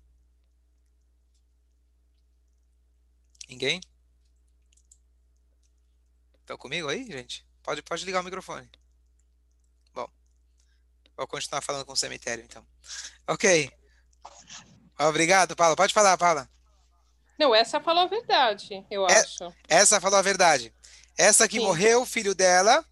Ninguém? 3.49 3.81
Estão 6.53 6.59
comigo 6.59 6.87
aí, 6.87 7.07
gente? 7.11 7.47
Pode, 7.63 7.81
pode 7.81 8.05
ligar 8.05 8.21
o 8.21 8.25
microfone. 8.25 8.71
Bom, 9.95 10.07
vou 11.17 11.27
continuar 11.27 11.63
falando 11.63 11.87
com 11.87 11.95
o 11.95 11.97
cemitério, 11.97 12.45
então. 12.45 12.63
Ok. 13.27 13.71
Obrigado, 14.99 15.57
Paula. 15.57 15.75
Pode 15.75 15.95
falar, 15.95 16.19
Paula. 16.19 16.47
Não, 17.39 17.55
essa 17.55 17.81
falou 17.81 18.03
a 18.03 18.07
verdade, 18.07 18.85
eu 18.91 19.09
é, 19.09 19.19
acho. 19.19 19.51
Essa 19.67 19.99
falou 19.99 20.19
a 20.19 20.23
verdade. 20.23 20.75
Essa 21.17 21.49
que 21.49 21.59
Sim. 21.59 21.65
morreu, 21.65 22.03
o 22.03 22.07
filho 22.07 22.35
dela. 22.35 22.85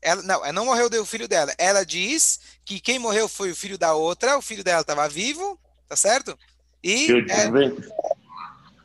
Ela, 0.00 0.22
não, 0.22 0.44
ela 0.44 0.52
não 0.52 0.66
morreu 0.66 0.88
o 0.88 1.06
filho 1.06 1.26
dela. 1.26 1.52
Ela 1.58 1.84
diz 1.84 2.38
que 2.64 2.78
quem 2.78 2.96
morreu 2.96 3.28
foi 3.28 3.50
o 3.50 3.56
filho 3.56 3.76
da 3.76 3.92
outra, 3.94 4.38
o 4.38 4.42
filho 4.42 4.62
dela 4.62 4.82
estava 4.82 5.08
vivo, 5.08 5.60
tá 5.88 5.96
certo? 5.96 6.38
E. 6.80 7.08
É, 7.28 7.50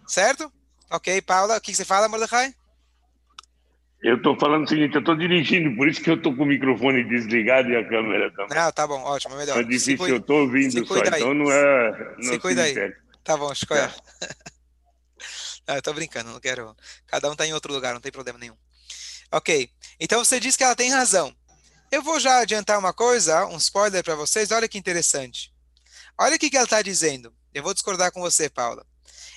certo? 0.07 0.51
Ok, 0.89 1.21
Paula, 1.21 1.57
o 1.57 1.61
que 1.61 1.75
você 1.75 1.85
fala, 1.85 2.07
Mordecai? 2.07 2.55
Eu 4.03 4.17
estou 4.17 4.37
falando 4.39 4.65
o 4.65 4.67
seguinte, 4.67 4.93
eu 4.93 4.99
estou 4.99 5.15
dirigindo, 5.15 5.75
por 5.75 5.87
isso 5.87 6.01
que 6.01 6.09
eu 6.09 6.15
estou 6.15 6.35
com 6.35 6.43
o 6.43 6.45
microfone 6.45 7.03
desligado 7.03 7.69
e 7.69 7.75
a 7.75 7.87
câmera 7.87 8.31
também. 8.31 8.55
Não, 8.55 8.71
tá 8.71 8.85
bom, 8.85 9.01
ótimo, 9.01 9.33
é 9.33 9.37
melhor. 9.37 9.59
É 9.59 9.63
difícil, 9.63 9.97
cuida, 9.97 10.13
eu 10.13 10.19
estou 10.19 10.41
ouvindo 10.41 10.85
só, 10.85 10.93
aí. 10.93 11.01
então 11.07 11.33
não 11.33 11.51
é... 11.51 12.15
Não 12.17 12.23
se 12.23 12.39
cuida 12.39 12.61
aí. 12.61 12.75
Tá 13.23 13.35
bom, 13.35 13.51
escolha. 13.51 13.91
É. 14.21 14.27
não, 15.67 15.75
eu 15.75 15.81
tô 15.81 15.93
brincando, 15.93 16.31
não 16.31 16.39
quero... 16.39 16.75
Cada 17.07 17.27
um 17.27 17.31
está 17.31 17.47
em 17.47 17.53
outro 17.53 17.73
lugar, 17.73 17.93
não 17.93 18.01
tem 18.01 18.11
problema 18.11 18.37
nenhum. 18.37 18.55
Ok, 19.31 19.69
então 19.99 20.23
você 20.23 20.39
diz 20.39 20.55
que 20.55 20.63
ela 20.63 20.75
tem 20.75 20.91
razão. 20.91 21.35
Eu 21.91 22.03
vou 22.03 22.19
já 22.19 22.39
adiantar 22.39 22.77
uma 22.77 22.93
coisa, 22.93 23.47
um 23.47 23.57
spoiler 23.57 24.03
para 24.03 24.15
vocês, 24.15 24.51
olha 24.51 24.67
que 24.67 24.77
interessante. 24.77 25.51
Olha 26.19 26.35
o 26.35 26.39
que, 26.39 26.49
que 26.49 26.57
ela 26.57 26.65
está 26.65 26.81
dizendo. 26.81 27.33
Eu 27.53 27.63
vou 27.63 27.73
discordar 27.73 28.11
com 28.11 28.21
você, 28.21 28.49
Paula. 28.49 28.85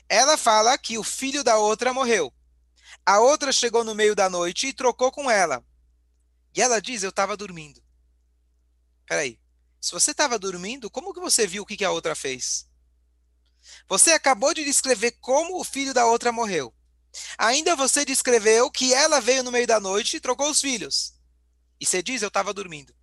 Ela 0.08 0.36
fala 0.36 0.76
que 0.76 0.98
o 0.98 1.04
filho 1.04 1.42
da 1.42 1.56
outra 1.56 1.92
morreu. 1.94 2.32
A 3.10 3.18
outra 3.18 3.50
chegou 3.50 3.82
no 3.82 3.92
meio 3.92 4.14
da 4.14 4.30
noite 4.30 4.68
e 4.68 4.72
trocou 4.72 5.10
com 5.10 5.28
ela. 5.28 5.64
E 6.54 6.62
ela 6.62 6.80
diz: 6.80 7.02
Eu 7.02 7.10
estava 7.10 7.36
dormindo. 7.36 7.82
Peraí. 9.04 9.36
Se 9.80 9.90
você 9.90 10.12
estava 10.12 10.38
dormindo, 10.38 10.88
como 10.88 11.12
que 11.12 11.18
você 11.18 11.44
viu 11.44 11.64
o 11.64 11.66
que, 11.66 11.76
que 11.76 11.84
a 11.84 11.90
outra 11.90 12.14
fez? 12.14 12.68
Você 13.88 14.12
acabou 14.12 14.54
de 14.54 14.64
descrever 14.64 15.10
como 15.20 15.58
o 15.58 15.64
filho 15.64 15.92
da 15.92 16.06
outra 16.06 16.30
morreu. 16.30 16.72
Ainda 17.36 17.74
você 17.74 18.04
descreveu 18.04 18.70
que 18.70 18.94
ela 18.94 19.20
veio 19.20 19.42
no 19.42 19.50
meio 19.50 19.66
da 19.66 19.80
noite 19.80 20.16
e 20.16 20.20
trocou 20.20 20.48
os 20.48 20.60
filhos. 20.60 21.12
E 21.80 21.86
você 21.86 22.04
diz: 22.04 22.22
Eu 22.22 22.28
estava 22.28 22.54
dormindo. 22.54 22.94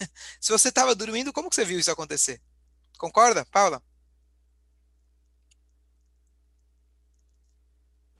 Se 0.40 0.50
você 0.50 0.70
estava 0.70 0.94
dormindo, 0.94 1.30
como 1.30 1.50
que 1.50 1.56
você 1.56 1.64
viu 1.66 1.78
isso 1.78 1.90
acontecer? 1.90 2.40
Concorda, 2.96 3.44
Paula? 3.44 3.82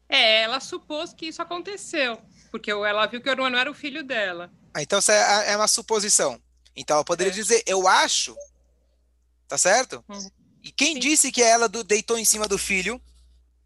É, 0.08 0.42
ela 0.42 0.60
supôs 0.60 1.12
que 1.12 1.26
isso 1.26 1.42
aconteceu, 1.42 2.20
porque 2.50 2.70
ela 2.70 3.06
viu 3.06 3.20
que 3.20 3.28
o 3.28 3.32
irmão 3.32 3.50
não 3.50 3.58
era 3.58 3.70
o 3.70 3.74
filho 3.74 4.04
dela. 4.04 4.52
Ah, 4.72 4.82
então 4.82 4.98
isso 4.98 5.10
é, 5.10 5.52
é 5.52 5.56
uma 5.56 5.66
suposição. 5.68 6.40
Então 6.76 6.96
ela 6.96 7.04
poderia 7.04 7.32
é. 7.32 7.34
dizer, 7.34 7.62
eu 7.66 7.88
acho, 7.88 8.36
tá 9.48 9.58
certo? 9.58 10.04
Uhum. 10.08 10.30
E 10.62 10.70
quem 10.70 10.94
Sim. 10.94 11.00
disse 11.00 11.32
que 11.32 11.42
ela 11.42 11.68
do, 11.68 11.82
deitou 11.82 12.18
em 12.18 12.24
cima 12.24 12.46
do 12.46 12.58
filho? 12.58 13.00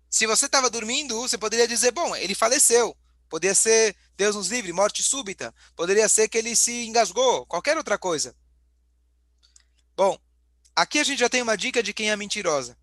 Se 0.08 0.26
você 0.26 0.46
estava 0.46 0.68
dormindo, 0.70 1.20
você 1.20 1.38
poderia 1.38 1.68
dizer, 1.68 1.92
bom, 1.92 2.14
ele 2.16 2.34
faleceu. 2.34 2.96
Poderia 3.28 3.54
ser, 3.54 3.96
Deus 4.16 4.34
nos 4.34 4.48
livre, 4.48 4.72
morte 4.72 5.02
súbita. 5.02 5.54
Poderia 5.76 6.08
ser 6.08 6.28
que 6.28 6.36
ele 6.36 6.56
se 6.56 6.86
engasgou, 6.86 7.46
qualquer 7.46 7.76
outra 7.76 7.96
coisa. 7.96 8.34
Bom, 9.96 10.18
aqui 10.74 10.98
a 10.98 11.04
gente 11.04 11.20
já 11.20 11.28
tem 11.28 11.42
uma 11.42 11.56
dica 11.56 11.82
de 11.82 11.92
quem 11.92 12.10
é 12.10 12.16
mentirosa. 12.16 12.76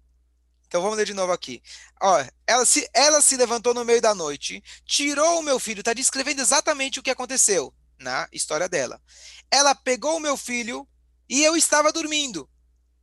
Então 0.67 0.81
vamos 0.81 0.97
ler 0.97 1.05
de 1.05 1.13
novo 1.13 1.31
aqui. 1.31 1.62
Ó, 2.01 2.24
ela, 2.45 2.65
se, 2.65 2.88
ela 2.93 3.21
se 3.21 3.38
levantou 3.38 3.74
no 3.74 3.86
meio 3.86 4.01
da 4.01 4.13
noite, 4.13 4.62
tirou 4.86 5.39
o 5.39 5.43
meu 5.43 5.59
filho, 5.59 5.79
está 5.79 5.93
descrevendo 5.93 6.41
exatamente 6.41 7.00
o 7.00 7.03
que 7.03 7.09
aconteceu 7.09 7.74
na 7.97 8.27
história 8.31 8.67
dela. 8.67 9.01
Ela 9.50 9.74
pegou 9.74 10.17
o 10.17 10.19
meu 10.19 10.36
filho 10.36 10.88
e 11.29 11.43
eu 11.43 11.55
estava 11.55 11.91
dormindo. 11.91 12.50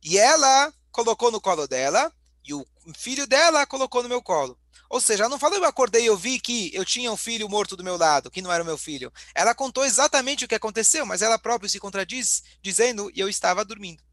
E 0.03 0.17
ela 0.17 0.71
colocou 0.91 1.31
no 1.31 1.41
colo 1.41 1.67
dela 1.67 2.11
e 2.43 2.53
o 2.53 2.65
filho 2.95 3.25
dela 3.25 3.65
colocou 3.65 4.03
no 4.03 4.09
meu 4.09 4.21
colo. 4.21 4.57
Ou 4.87 5.01
seja, 5.01 5.23
ela 5.23 5.29
não 5.29 5.39
falou 5.39 5.57
eu 5.57 5.65
acordei 5.65 6.03
e 6.03 6.05
eu 6.05 6.15
vi 6.15 6.39
que 6.39 6.69
eu 6.73 6.85
tinha 6.85 7.11
um 7.11 7.17
filho 7.17 7.49
morto 7.49 7.75
do 7.75 7.83
meu 7.83 7.97
lado, 7.97 8.29
que 8.29 8.41
não 8.41 8.51
era 8.51 8.61
o 8.61 8.65
meu 8.65 8.77
filho. 8.77 9.11
Ela 9.33 9.55
contou 9.55 9.83
exatamente 9.83 10.45
o 10.45 10.47
que 10.47 10.53
aconteceu, 10.53 11.05
mas 11.05 11.23
ela 11.23 11.39
própria 11.39 11.67
se 11.67 11.79
contradiz, 11.79 12.43
dizendo 12.61 13.11
eu 13.15 13.27
estava 13.27 13.65
dormindo. 13.65 14.03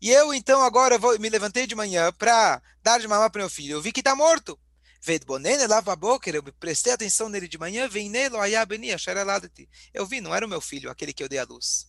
E 0.00 0.10
eu, 0.10 0.32
então, 0.32 0.62
agora 0.62 0.98
vou, 0.98 1.18
me 1.18 1.28
levantei 1.28 1.66
de 1.66 1.74
manhã 1.74 2.12
para 2.12 2.62
dar 2.82 2.98
de 2.98 3.08
mamar 3.08 3.30
para 3.30 3.42
meu 3.42 3.50
filho. 3.50 3.74
Eu 3.74 3.82
vi 3.82 3.92
que 3.92 4.00
está 4.00 4.14
morto. 4.14 4.58
lava 5.68 5.92
a 5.92 5.96
boca, 5.96 6.30
eu 6.30 6.42
prestei 6.60 6.92
atenção 6.92 7.28
nele 7.28 7.48
de 7.48 7.58
manhã, 7.58 7.88
vem 7.88 8.08
nele, 8.08 8.36
eu 9.92 10.06
vi, 10.06 10.20
não 10.20 10.34
era 10.34 10.46
o 10.46 10.48
meu 10.48 10.60
filho, 10.60 10.90
aquele 10.90 11.12
que 11.12 11.24
eu 11.24 11.28
dei 11.28 11.40
à 11.40 11.44
luz. 11.44 11.88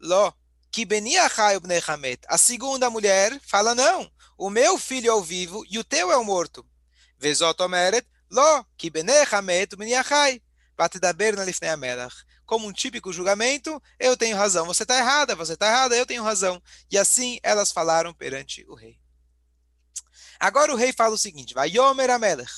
Lo, 0.00 0.34
que 0.72 0.84
Beniachai 0.84 1.60
Bnei 1.60 1.80
Hamet. 1.86 2.22
A 2.26 2.36
segunda 2.36 2.90
mulher 2.90 3.38
fala, 3.46 3.74
não, 3.74 4.10
o 4.36 4.50
meu 4.50 4.76
filho 4.78 5.10
é 5.10 5.14
o 5.14 5.22
vivo 5.22 5.64
e 5.70 5.78
o 5.78 5.84
teu 5.84 6.10
é 6.10 6.16
o 6.16 6.24
morto. 6.24 6.66
Vezot 7.18 7.62
omeret, 7.62 8.04
lo, 8.28 8.66
que 8.76 8.90
Bnei 8.90 9.24
Hamet 9.30 9.76
Amelach. 11.72 12.14
Como 12.44 12.66
um 12.66 12.72
típico 12.72 13.12
julgamento, 13.12 13.82
eu 13.98 14.16
tenho 14.16 14.36
razão, 14.36 14.66
você 14.66 14.82
está 14.82 14.98
errada, 14.98 15.34
você 15.34 15.54
está 15.54 15.66
errada, 15.66 15.96
eu 15.96 16.06
tenho 16.06 16.22
razão. 16.22 16.62
E 16.90 16.98
assim 16.98 17.38
elas 17.42 17.72
falaram 17.72 18.12
perante 18.12 18.64
o 18.68 18.74
rei. 18.74 18.98
Agora 20.38 20.72
o 20.72 20.76
rei 20.76 20.92
fala 20.92 21.14
o 21.14 21.18
seguinte, 21.18 21.54
vai 21.54 21.70
Yomer 21.70 22.10
Amelech. 22.10 22.52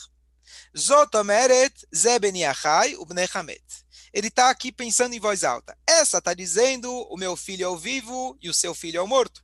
Zot 0.76 1.16
omeret 1.16 1.74
ze 1.94 2.18
Beniachai 2.18 2.96
Bnei 3.06 3.28
Hamet 3.32 3.84
ele 4.14 4.28
está 4.28 4.48
aqui 4.48 4.70
pensando 4.70 5.12
em 5.12 5.20
voz 5.20 5.42
alta. 5.42 5.76
Essa 5.84 6.18
está 6.18 6.32
dizendo, 6.32 6.88
o 7.10 7.16
meu 7.16 7.34
filho 7.34 7.64
é 7.64 7.68
o 7.68 7.76
vivo 7.76 8.38
e 8.40 8.48
o 8.48 8.54
seu 8.54 8.72
filho 8.72 8.98
é 8.98 9.02
o 9.02 9.08
morto. 9.08 9.43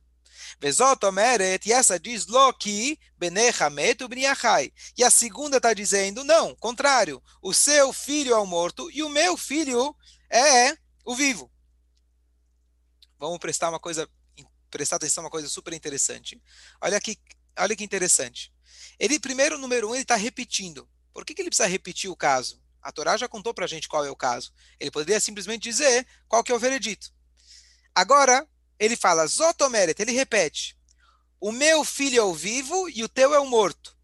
Omeret, 1.03 1.67
e 1.67 1.73
essa 1.73 1.99
diz 1.99 2.27
Loki, 2.27 2.99
Benechamet, 3.17 4.07
Bniachai. 4.07 4.71
E 4.97 5.03
a 5.03 5.09
segunda 5.09 5.57
está 5.57 5.73
dizendo, 5.73 6.23
não, 6.23 6.55
contrário, 6.55 7.21
o 7.41 7.53
seu 7.53 7.91
filho 7.91 8.33
é 8.33 8.37
o 8.37 8.45
morto 8.45 8.89
e 8.91 9.01
o 9.01 9.09
meu 9.09 9.35
filho 9.35 9.95
é 10.29 10.77
o 11.03 11.15
vivo. 11.15 11.51
Vamos 13.17 13.39
prestar 13.39 13.69
uma 13.69 13.79
coisa, 13.79 14.07
prestar 14.69 14.97
atenção 14.97 15.23
uma 15.23 15.29
coisa 15.29 15.47
super 15.47 15.73
interessante. 15.73 16.41
Olha 16.79 16.97
aqui, 16.97 17.17
olha 17.57 17.75
que 17.75 17.83
interessante. 17.83 18.53
Ele 18.99 19.19
primeiro, 19.19 19.57
número 19.57 19.89
um, 19.89 19.95
ele 19.95 20.03
está 20.03 20.15
repetindo. 20.15 20.87
Por 21.11 21.25
que, 21.25 21.33
que 21.33 21.41
ele 21.41 21.49
precisa 21.49 21.67
repetir 21.67 22.09
o 22.09 22.15
caso? 22.15 22.61
A 22.81 22.91
Torá 22.91 23.17
já 23.17 23.27
contou 23.27 23.53
para 23.53 23.65
a 23.65 23.67
gente 23.67 23.87
qual 23.87 24.05
é 24.05 24.09
o 24.09 24.15
caso. 24.15 24.53
Ele 24.79 24.91
poderia 24.91 25.19
simplesmente 25.19 25.63
dizer 25.63 26.07
qual 26.27 26.43
que 26.43 26.51
é 26.51 26.55
o 26.55 26.59
veredito. 26.59 27.11
Agora, 27.93 28.47
ele 28.81 28.95
fala, 28.95 29.27
Zotomeret, 29.27 30.01
ele 30.01 30.11
repete, 30.11 30.75
o 31.39 31.51
meu 31.51 31.83
filho 31.83 32.19
é 32.19 32.23
o 32.23 32.33
vivo 32.33 32.89
e 32.89 33.03
o 33.03 33.09
teu 33.09 33.31
é 33.31 33.39
o 33.39 33.45
morto. 33.45 33.95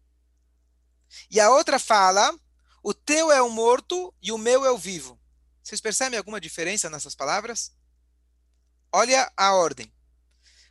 E 1.28 1.40
a 1.40 1.50
outra 1.50 1.80
fala, 1.80 2.32
o 2.80 2.94
teu 2.94 3.32
é 3.32 3.42
o 3.42 3.50
morto 3.50 4.14
e 4.22 4.30
o 4.30 4.38
meu 4.38 4.64
é 4.64 4.70
o 4.70 4.78
vivo. 4.78 5.20
Vocês 5.64 5.80
percebem 5.80 6.16
alguma 6.16 6.40
diferença 6.40 6.88
nessas 6.88 7.16
palavras? 7.16 7.72
Olha 8.92 9.30
a 9.36 9.52
ordem. 9.52 9.92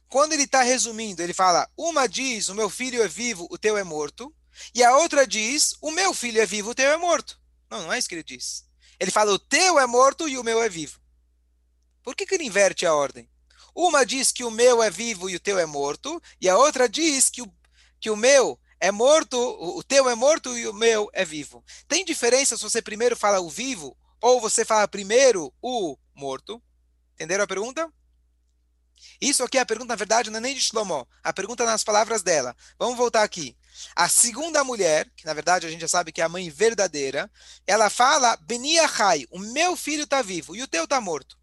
Quando 0.07 0.31
ele 0.31 0.43
está 0.43 0.61
resumindo, 0.61 1.21
ele 1.21 1.33
fala: 1.33 1.69
uma 1.77 2.07
diz, 2.07 2.47
o 2.47 2.55
meu 2.55 2.69
filho 2.69 3.03
é 3.03 3.09
vivo, 3.09 3.45
o 3.51 3.57
teu 3.57 3.77
é 3.77 3.83
morto. 3.83 4.33
E 4.73 4.85
a 4.85 4.95
outra 4.95 5.27
diz, 5.27 5.75
o 5.81 5.91
meu 5.91 6.13
filho 6.13 6.41
é 6.41 6.45
vivo, 6.45 6.71
o 6.71 6.75
teu 6.75 6.89
é 6.89 6.97
morto. 6.97 7.37
Não, 7.69 7.83
não 7.83 7.93
é 7.93 7.99
isso 7.99 8.07
que 8.07 8.15
ele 8.15 8.23
diz. 8.23 8.65
Ele 8.97 9.11
fala: 9.11 9.33
o 9.33 9.39
teu 9.39 9.77
é 9.77 9.85
morto 9.85 10.29
e 10.29 10.37
o 10.37 10.43
meu 10.43 10.63
é 10.63 10.69
vivo. 10.69 10.99
Por 12.01 12.15
que, 12.15 12.25
que 12.25 12.35
ele 12.35 12.45
inverte 12.45 12.85
a 12.85 12.93
ordem? 12.95 13.29
Uma 13.77 14.03
diz 14.03 14.31
que 14.31 14.43
o 14.43 14.50
meu 14.50 14.81
é 14.81 14.89
vivo 14.89 15.29
e 15.29 15.36
o 15.36 15.39
teu 15.39 15.60
é 15.60 15.65
morto, 15.67 16.19
e 16.41 16.50
a 16.50 16.57
outra 16.57 16.89
diz 16.89 17.29
que 17.29 17.43
o, 17.43 17.53
que 18.00 18.10
o 18.10 18.17
meu 18.17 18.60
é 18.79 18.91
morto, 18.91 19.38
o 19.38 19.84
teu 19.84 20.10
é 20.10 20.15
morto 20.15 20.57
e 20.57 20.67
o 20.67 20.74
meu 20.74 21.07
é 21.13 21.24
vivo. 21.24 21.63
Tem 21.88 22.03
diferença 22.03 22.57
se 22.57 22.63
você 22.63 22.81
primeiro 22.81 23.15
fala 23.15 23.39
o 23.39 23.48
vivo 23.48 23.96
ou 24.19 24.41
você 24.41 24.65
fala 24.65 24.88
primeiro 24.88 25.53
o 25.62 25.96
morto? 26.15 26.60
Entenderam 27.13 27.43
a 27.43 27.48
pergunta? 27.48 27.88
Isso 29.22 29.43
aqui 29.43 29.60
é 29.60 29.62
a 29.62 29.65
pergunta, 29.65 29.89
na 29.89 29.96
verdade, 29.96 30.31
não 30.31 30.39
é 30.39 30.41
nem 30.41 30.55
de 30.55 30.62
Shlomo. 30.62 31.07
A 31.24 31.31
pergunta 31.31 31.63
nas 31.63 31.84
palavras 31.84 32.24
dela. 32.24 32.55
Vamos 32.79 32.98
voltar 32.98 33.22
aqui. 33.22 33.55
A 33.96 34.10
segunda 34.10 34.63
mulher, 34.63 35.07
que 35.15 35.24
na 35.24 35.36
verdade 35.36 35.67
a 35.67 35.69
gente 35.69 35.81
já 35.81 35.88
sabe 35.88 36.12
que 36.12 36.19
é 36.19 36.24
a 36.24 36.29
mãe 36.29 36.50
verdadeira, 36.50 37.29
ela 37.67 37.91
fala, 37.91 38.38
Beniachai, 38.38 39.27
o 39.29 39.38
meu 39.38 39.75
filho 39.75 40.05
está 40.05 40.24
vivo 40.24 40.55
e 40.55 40.63
o 40.63 40.68
teu 40.68 40.85
está 40.85 41.00
morto. 41.00 41.37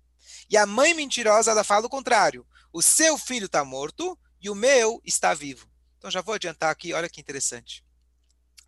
E 0.50 0.56
a 0.56 0.66
mãe 0.66 0.94
mentirosa, 0.94 1.50
ela 1.50 1.64
fala 1.64 1.86
o 1.86 1.90
contrário. 1.90 2.46
O 2.72 2.82
seu 2.82 3.16
filho 3.16 3.46
está 3.46 3.64
morto 3.64 4.18
e 4.40 4.50
o 4.50 4.54
meu 4.54 5.00
está 5.04 5.34
vivo. 5.34 5.68
Então 5.98 6.10
já 6.10 6.20
vou 6.20 6.34
adiantar 6.34 6.70
aqui, 6.70 6.92
olha 6.92 7.08
que 7.08 7.20
interessante. 7.20 7.84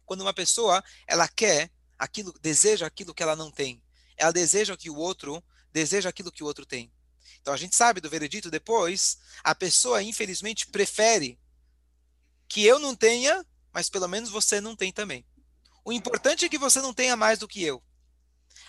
Quando 0.05 0.21
uma 0.23 0.33
pessoa, 0.33 0.83
ela 1.07 1.29
quer 1.29 1.71
aquilo, 1.99 2.33
deseja 2.41 2.87
aquilo 2.87 3.15
que 3.15 3.23
ela 3.23 3.37
não 3.37 3.51
tem. 3.51 3.83
Ela 4.17 4.33
deseja 4.33 4.77
que 4.77 4.89
o 4.89 4.97
outro 4.97 5.43
deseja 5.73 6.09
aquilo 6.09 6.33
que 6.33 6.43
o 6.43 6.47
outro 6.47 6.65
tem. 6.65 6.93
Então 7.41 7.53
a 7.53 7.57
gente 7.57 7.77
sabe 7.77 8.01
do 8.01 8.09
veredito 8.09 8.51
depois, 8.51 9.19
a 9.45 9.55
pessoa 9.55 10.03
infelizmente 10.03 10.67
prefere 10.69 11.39
que 12.49 12.65
eu 12.65 12.79
não 12.79 12.95
tenha 12.95 13.45
mas 13.77 13.91
pelo 13.91 14.09
menos 14.09 14.31
você 14.31 14.59
não 14.59 14.75
tem 14.75 14.91
também. 14.91 15.23
O 15.85 15.93
importante 15.93 16.47
é 16.47 16.49
que 16.49 16.57
você 16.57 16.81
não 16.81 16.95
tenha 16.95 17.15
mais 17.15 17.39
do 17.39 17.47
que 17.47 17.63
eu. 17.63 17.83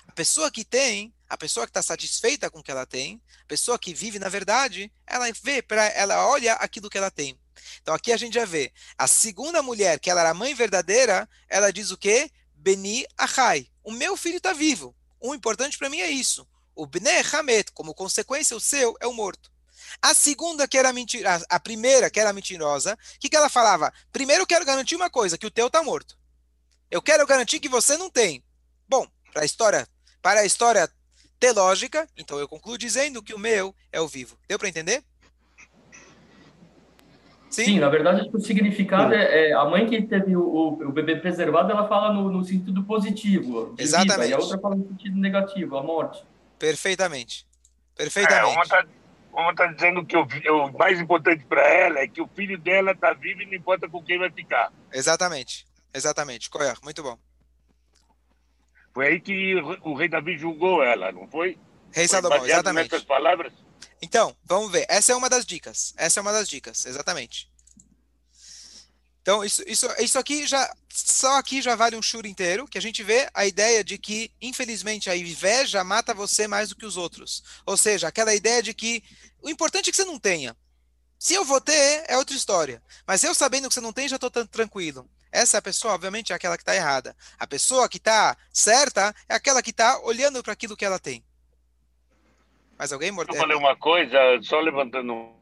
A 0.08 0.12
pessoa 0.12 0.52
que 0.52 0.66
tem, 0.66 1.14
a 1.30 1.38
pessoa 1.38 1.66
que 1.66 1.72
está 1.72 1.82
satisfeita 1.82 2.50
com 2.50 2.60
o 2.60 2.64
que 2.64 2.72
ela 2.72 2.86
tem, 2.86 3.22
a 3.44 3.46
pessoa 3.48 3.78
que 3.78 3.94
vive 3.94 4.20
na 4.20 4.30
verdade, 4.30 4.92
ela 5.06 5.26
vê, 5.44 5.62
para 5.62 5.86
ela 5.88 6.28
olha 6.28 6.54
aquilo 6.54 6.90
que 6.90 6.98
ela 6.98 7.12
tem. 7.12 7.40
Então 7.82 7.94
aqui 7.94 8.12
a 8.12 8.18
gente 8.18 8.36
já 8.36 8.46
vê 8.46 8.72
a 8.98 9.08
segunda 9.08 9.62
mulher, 9.62 10.00
que 10.00 10.10
ela 10.10 10.22
era 10.22 10.30
a 10.32 10.34
mãe 10.34 10.54
verdadeira, 10.54 11.28
ela 11.50 11.72
diz 11.72 11.92
o 11.92 11.98
quê? 11.98 12.32
Beni 12.56 13.06
Achai. 13.18 13.70
O 13.84 13.92
meu 13.92 14.18
filho 14.18 14.38
está 14.38 14.54
vivo. 14.54 14.96
O 15.20 15.34
importante 15.34 15.78
para 15.78 15.90
mim 15.90 16.00
é 16.00 16.10
isso. 16.10 16.48
O 16.76 16.86
Bnei 16.86 17.24
Hamet, 17.34 17.72
como 17.72 17.94
consequência, 17.94 18.56
o 18.56 18.60
seu 18.60 18.96
é 19.00 19.08
o 19.08 19.14
morto. 19.14 19.52
A 20.00 20.14
segunda, 20.14 20.68
que 20.68 20.78
era 20.78 20.94
mentira, 20.94 21.42
a 21.50 21.60
primeira, 21.60 22.10
que 22.10 22.20
era 22.20 22.32
mentirosa, 22.32 22.94
o 22.94 23.20
que, 23.20 23.30
que 23.30 23.36
ela 23.36 23.50
falava? 23.50 23.92
Primeiro 24.12 24.44
eu 24.44 24.48
quero 24.48 24.64
garantir 24.64 24.96
uma 24.96 25.10
coisa, 25.10 25.38
que 25.38 25.48
o 25.48 25.52
teu 25.52 25.68
está 25.68 25.82
morto. 25.82 26.18
Eu 26.92 27.02
quero 27.02 27.26
garantir 27.26 27.60
que 27.60 27.68
você 27.68 27.98
não 27.98 28.12
tem. 28.12 28.44
Bom, 28.88 29.08
para 29.38 29.44
a 29.44 29.46
história, 29.46 29.88
para 30.20 30.40
a 30.40 30.46
história 30.46 30.90
ter 31.40 31.52
lógica, 31.52 32.08
então 32.18 32.40
eu 32.40 32.48
concluo 32.48 32.76
dizendo 32.76 33.22
que 33.22 33.36
o 33.36 33.40
meu 33.40 33.76
é 33.92 34.02
o 34.02 34.08
vivo. 34.08 34.36
Deu 34.48 34.58
para 34.58 34.68
entender? 34.68 35.04
Sim? 37.48 37.66
Sim? 37.66 37.80
na 37.80 37.88
verdade, 37.88 38.28
o 38.34 38.40
significado 38.40 39.14
é, 39.14 39.50
é, 39.50 39.54
a 39.54 39.64
mãe 39.66 39.86
que 39.86 40.02
teve 40.02 40.36
o, 40.36 40.42
o, 40.42 40.92
bebê 40.92 41.18
preservado, 41.18 41.72
ela 41.72 41.88
fala 41.88 42.12
no, 42.12 42.32
no 42.32 42.44
sentido 42.44 42.84
positivo, 42.84 43.76
Exatamente. 43.78 44.16
Vida, 44.16 44.28
e 44.28 44.34
a 44.34 44.40
outra 44.40 44.58
fala 44.58 44.76
no 44.76 44.88
sentido 44.88 45.18
negativo, 45.20 45.78
a 45.78 45.84
morte. 45.84 46.24
Perfeitamente. 46.58 47.46
Perfeitamente. 47.96 48.56
É, 48.56 48.56
uma 48.56 48.66
tá, 48.66 48.86
está 49.52 49.68
dizendo 49.68 50.04
que 50.04 50.18
o, 50.18 50.24
o 50.24 50.78
mais 50.80 51.00
importante 51.00 51.46
para 51.46 51.62
ela 51.62 52.00
é 52.00 52.08
que 52.08 52.22
o 52.22 52.28
filho 52.36 52.58
dela 52.58 52.92
está 52.92 53.14
vivo 53.14 53.44
e 53.44 53.46
não 53.46 53.54
importa 53.54 53.88
com 53.88 54.02
quem 54.02 54.18
vai 54.18 54.32
ficar. 54.32 54.74
Exatamente. 54.92 55.68
Exatamente. 55.94 56.50
Correto. 56.50 56.82
Muito 56.84 57.04
bom. 57.04 57.20
Foi 58.98 59.10
aí 59.10 59.20
que 59.20 59.54
o 59.84 59.94
rei 59.94 60.10
Davi 60.10 60.40
julgou 60.40 60.82
ela, 60.82 61.12
não 61.12 61.28
foi? 61.28 61.56
Rei 61.92 62.08
Salomão, 62.08 62.44
exatamente. 62.44 62.92
Nessas 62.92 63.06
palavras? 63.06 63.54
Então, 64.02 64.36
vamos 64.44 64.72
ver. 64.72 64.88
Essa 64.90 65.14
é 65.14 65.16
uma 65.16 65.30
das 65.30 65.46
dicas. 65.46 65.94
Essa 65.96 66.20
é 66.20 66.22
uma 66.22 66.32
das 66.32 66.50
dicas, 66.50 66.84
exatamente. 66.84 67.48
Então, 69.22 69.46
isso, 69.46 69.64
isso, 69.68 69.88
isso 70.00 70.18
aqui 70.18 70.48
já, 70.48 70.68
só 70.90 71.38
aqui 71.38 71.62
já 71.62 71.76
vale 71.76 71.96
um 71.96 72.02
churo 72.02 72.26
inteiro, 72.26 72.68
que 72.68 72.80
a 72.80 72.82
gente 72.82 73.04
vê 73.04 73.30
a 73.36 73.46
ideia 73.46 73.84
de 73.84 74.00
que, 74.00 74.32
infelizmente, 74.42 75.12
a 75.12 75.16
inveja 75.16 75.84
mata 75.84 76.12
você 76.12 76.48
mais 76.48 76.70
do 76.70 76.76
que 76.76 76.86
os 76.88 76.98
outros. 76.98 77.44
Ou 77.68 77.78
seja, 77.78 78.08
aquela 78.08 78.34
ideia 78.34 78.64
de 78.64 78.74
que 78.74 79.04
o 79.44 79.48
importante 79.48 79.90
é 79.90 79.92
que 79.92 79.98
você 79.98 80.06
não 80.06 80.18
tenha. 80.18 80.58
Se 81.20 81.36
eu 81.36 81.46
vou 81.46 81.62
ter, 81.62 82.04
é 82.08 82.18
outra 82.18 82.36
história. 82.36 82.82
Mas 83.06 83.24
eu 83.24 83.36
sabendo 83.36 83.68
que 83.68 83.76
você 83.76 83.82
não 83.82 83.94
tem, 83.94 84.10
já 84.10 84.16
estou 84.16 84.32
tranquilo. 84.32 85.08
Essa 85.32 85.62
pessoa, 85.62 85.94
obviamente, 85.94 86.32
é 86.32 86.36
aquela 86.36 86.58
que 86.58 86.64
está 86.64 86.76
errada. 86.76 87.16
A 87.38 87.46
pessoa 87.48 87.90
que 87.90 87.98
está 87.98 88.38
certa 88.52 89.14
é 89.28 89.36
aquela 89.36 89.62
que 89.62 89.72
está 89.72 90.00
olhando 90.02 90.42
para 90.42 90.54
aquilo 90.54 90.78
que 90.78 90.86
ela 90.86 91.00
tem. 91.00 91.24
Mas 92.78 92.94
alguém 92.94 93.12
mordeu? 93.12 93.36
Eu 93.36 93.42
falei 93.42 93.58
uma 93.58 93.76
coisa, 93.76 94.18
só 94.42 94.60
levantando 94.60 95.38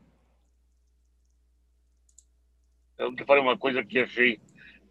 eu 2.97 3.13
te 3.15 3.25
falei 3.25 3.41
uma 3.41 3.57
coisa 3.57 3.83
que 3.83 3.99
achei 3.99 4.39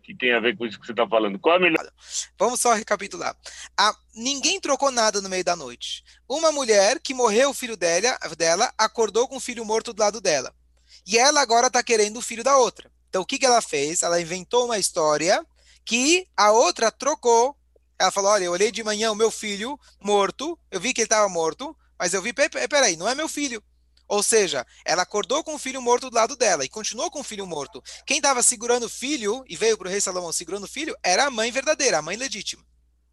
que 0.02 0.14
tem 0.14 0.34
a 0.34 0.40
ver 0.40 0.56
com 0.56 0.66
isso 0.66 0.78
que 0.78 0.84
você 0.84 0.92
está 0.92 1.08
falando. 1.08 1.38
Qual 1.38 1.56
a 1.56 1.58
melhor? 1.58 1.90
Vamos 2.38 2.60
só 2.60 2.74
recapitular. 2.74 3.34
A, 3.78 3.96
ninguém 4.14 4.60
trocou 4.60 4.90
nada 4.90 5.22
no 5.22 5.30
meio 5.30 5.42
da 5.42 5.56
noite. 5.56 6.04
Uma 6.28 6.52
mulher 6.52 7.00
que 7.00 7.14
morreu 7.14 7.50
o 7.50 7.54
filho 7.54 7.76
dela, 7.76 8.18
dela 8.36 8.70
acordou 8.76 9.26
com 9.26 9.36
o 9.36 9.40
filho 9.40 9.64
morto 9.64 9.94
do 9.94 10.00
lado 10.00 10.20
dela. 10.20 10.54
E 11.06 11.16
ela 11.16 11.40
agora 11.40 11.68
está 11.68 11.82
querendo 11.82 12.18
o 12.18 12.22
filho 12.22 12.44
da 12.44 12.58
outra. 12.58 12.92
Então 13.14 13.22
o 13.22 13.24
que, 13.24 13.38
que 13.38 13.46
ela 13.46 13.62
fez? 13.62 14.02
Ela 14.02 14.20
inventou 14.20 14.64
uma 14.64 14.76
história 14.76 15.46
que 15.84 16.26
a 16.36 16.50
outra 16.50 16.90
trocou. 16.90 17.56
Ela 17.96 18.10
falou: 18.10 18.32
Olha, 18.32 18.42
eu 18.42 18.50
olhei 18.50 18.72
de 18.72 18.82
manhã 18.82 19.12
o 19.12 19.14
meu 19.14 19.30
filho 19.30 19.78
morto, 20.00 20.58
eu 20.68 20.80
vi 20.80 20.92
que 20.92 21.02
ele 21.02 21.06
estava 21.06 21.28
morto, 21.28 21.76
mas 21.96 22.12
eu 22.12 22.20
vi, 22.20 22.32
peraí, 22.32 22.96
não 22.96 23.08
é 23.08 23.14
meu 23.14 23.28
filho. 23.28 23.62
Ou 24.08 24.20
seja, 24.20 24.66
ela 24.84 25.02
acordou 25.02 25.44
com 25.44 25.54
o 25.54 25.58
filho 25.60 25.80
morto 25.80 26.10
do 26.10 26.16
lado 26.16 26.34
dela 26.34 26.64
e 26.64 26.68
continuou 26.68 27.08
com 27.08 27.20
o 27.20 27.24
filho 27.24 27.46
morto. 27.46 27.80
Quem 28.04 28.16
estava 28.16 28.42
segurando 28.42 28.86
o 28.86 28.90
filho 28.90 29.44
e 29.48 29.54
veio 29.54 29.78
para 29.78 29.86
o 29.86 29.90
rei 29.92 30.00
Salomão 30.00 30.32
segurando 30.32 30.64
o 30.64 30.68
filho 30.68 30.96
era 31.00 31.26
a 31.26 31.30
mãe 31.30 31.52
verdadeira, 31.52 31.98
a 31.98 32.02
mãe 32.02 32.16
legítima. 32.16 32.64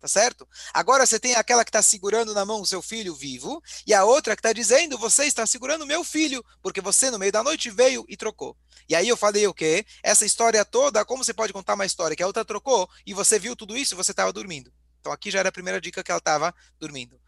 Tá 0.02 0.08
certo? 0.08 0.50
Agora 0.74 1.06
você 1.06 1.20
tem 1.20 1.36
aquela 1.36 1.64
que 1.64 1.70
está 1.70 1.80
segurando 1.80 2.34
na 2.34 2.44
mão 2.44 2.60
o 2.60 2.66
seu 2.66 2.82
filho 2.82 3.14
vivo 3.14 3.62
e 3.86 3.94
a 3.94 4.04
outra 4.04 4.36
que 4.36 4.40
está 4.40 4.52
dizendo: 4.52 4.98
Você 4.98 5.26
está 5.26 5.46
segurando 5.46 5.86
meu 5.86 6.04
filho, 6.04 6.44
porque 6.60 6.82
você 6.82 7.12
no 7.12 7.20
meio 7.20 7.32
da 7.32 7.44
noite 7.44 7.70
veio 7.70 8.04
e 8.10 8.18
trocou. 8.18 8.58
E 8.90 8.96
aí 8.96 9.08
eu 9.08 9.16
falei 9.16 9.46
o 9.46 9.54
quê? 9.54 9.86
Essa 10.02 10.26
história 10.26 10.66
toda, 10.66 11.06
como 11.06 11.24
você 11.24 11.36
pode 11.36 11.54
contar 11.54 11.76
uma 11.76 11.86
história 11.86 12.16
que 12.16 12.24
a 12.24 12.26
outra 12.26 12.44
trocou 12.44 12.90
e 13.06 13.14
você 13.14 13.38
viu 13.38 13.56
tudo 13.56 13.78
isso 13.78 13.94
e 13.94 13.96
você 13.96 14.10
estava 14.10 14.34
dormindo? 14.34 14.74
Então 15.00 15.12
aqui 15.12 15.30
já 15.30 15.38
era 15.38 15.50
a 15.50 15.52
primeira 15.52 15.80
dica 15.80 16.04
que 16.04 16.10
ela 16.10 16.18
estava 16.18 16.52
dormindo. 16.80 17.22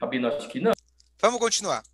Rabino, 0.00 0.28
acho 0.28 0.48
que 0.48 0.58
não. 0.58 0.72
Vamos 1.20 1.38
continuar. 1.38 1.84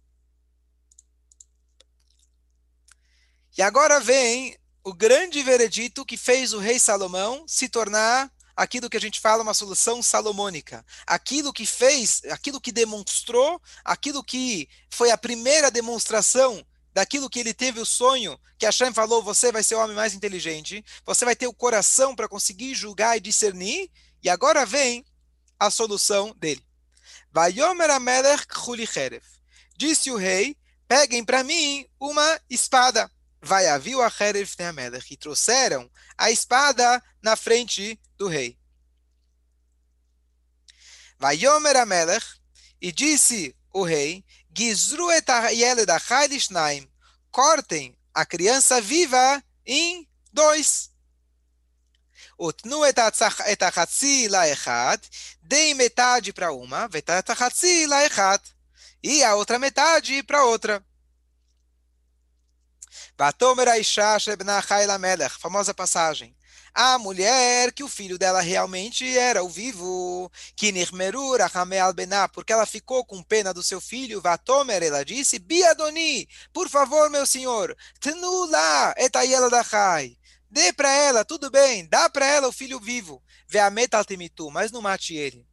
E 3.59 3.62
agora 3.62 3.99
vem 3.99 4.57
o 4.85 4.95
grande 4.95 5.43
veredito 5.43 6.07
que 6.07 6.17
fez 6.17 6.53
o 6.53 6.61
rei 6.61 6.79
Salomão 6.79 7.45
se 7.49 7.69
tornar 7.69 8.31
aquilo 8.57 8.88
que 8.88 8.97
a 8.97 9.01
gente 9.01 9.21
fala 9.21 9.42
uma 9.42 9.53
solução 9.53 10.03
salomônica. 10.03 10.85
Aquilo 11.07 11.53
que 11.53 11.66
fez, 11.66 12.23
aquilo 12.31 12.61
que 12.61 12.73
demonstrou, 12.73 13.61
aquilo 13.85 14.25
que 14.25 14.69
foi 14.90 15.11
a 15.11 15.19
primeira 15.19 15.71
demonstração 15.71 16.66
daquilo 16.95 17.29
que 17.29 17.38
ele 17.38 17.53
teve 17.53 17.79
o 17.79 17.85
sonho, 17.85 18.40
que 18.59 18.64
Hashem 18.64 18.95
falou, 18.95 19.23
você 19.23 19.53
vai 19.53 19.62
ser 19.62 19.75
o 19.75 19.81
homem 19.81 19.95
mais 19.95 20.14
inteligente, 20.14 20.83
você 21.05 21.27
vai 21.27 21.37
ter 21.37 21.47
o 21.47 21.53
coração 21.53 22.16
para 22.16 22.27
conseguir 22.27 22.75
julgar 22.75 23.19
e 23.19 23.21
discernir, 23.21 23.90
e 24.23 24.31
agora 24.31 24.64
vem 24.64 25.05
a 25.61 25.71
solução 25.71 26.35
dele. 26.38 26.64
Vayomer 27.31 27.90
Amelech 27.90 28.47
Disse 29.77 30.11
o 30.11 30.16
rei, 30.16 30.57
peguem 30.88 31.23
para 31.23 31.45
mim 31.45 31.87
uma 32.01 32.40
espada. 32.49 33.11
Vai 33.40 33.66
aviu 33.68 34.03
a 34.03 34.12
Amelech. 34.68 35.12
E 35.12 35.16
trouxeram 35.16 35.90
a 36.16 36.31
espada 36.31 37.03
na 37.22 37.37
frente 37.37 38.01
do 38.16 38.29
rei. 38.29 38.59
Vayomer 41.18 41.77
Amelech. 41.77 42.27
E 42.81 42.92
disse 42.92 43.57
o 43.72 43.83
rei, 43.83 44.25
Gizru 44.57 45.11
et 45.11 45.29
Yeled 45.53 45.90
Achai 45.90 46.29
Cortem 47.31 47.96
a 48.14 48.25
criança 48.25 48.81
viva 48.81 49.42
em 49.64 50.09
dois. 50.33 50.90
Utnu 52.38 52.85
et 52.85 52.99
achatzi 53.62 54.29
laechad. 54.29 55.01
Deem 55.42 55.75
metade 55.75 56.33
para 56.33 56.53
uma. 56.53 56.88
Vetat 56.88 57.31
achatzi 57.31 57.87
laechad. 57.87 58.42
E 59.03 59.22
a 59.22 59.35
outra 59.35 59.59
metade 59.59 60.22
para 60.22 60.44
outra. 60.44 60.85
Famosa 65.41 65.73
passagem. 65.73 66.37
A 66.75 66.99
mulher 66.99 67.73
que 67.73 67.83
o 67.83 67.89
filho 67.89 68.19
dela 68.19 68.43
realmente 68.43 69.17
era 69.17 69.43
o 69.43 69.49
vivo, 69.49 70.31
porque 72.35 72.53
ela 72.53 72.67
ficou 72.67 73.03
com 73.07 73.23
pena 73.23 73.55
do 73.55 73.63
seu 73.63 73.81
filho, 73.81 74.21
Vatomer, 74.21 74.83
ela 74.83 75.03
disse, 75.03 75.39
Biadoni, 75.39 76.29
por 76.53 76.69
favor, 76.69 77.09
meu 77.09 77.27
senhor, 77.27 77.75
Tnula 77.99 78.95
etayela 78.99 79.49
dachai, 79.49 80.19
dê 80.51 80.71
para 80.75 80.93
ela, 80.93 81.25
tudo 81.25 81.51
bem, 81.51 81.87
dá 81.89 82.11
para 82.11 82.27
ela 82.27 82.49
o 82.49 82.53
filho 82.53 82.79
vivo, 82.79 83.23
Veamet 83.49 83.97
altimitu, 83.97 84.51
mas 84.51 84.71
não 84.71 84.83
mate 84.83 85.17
ele. 85.17 85.47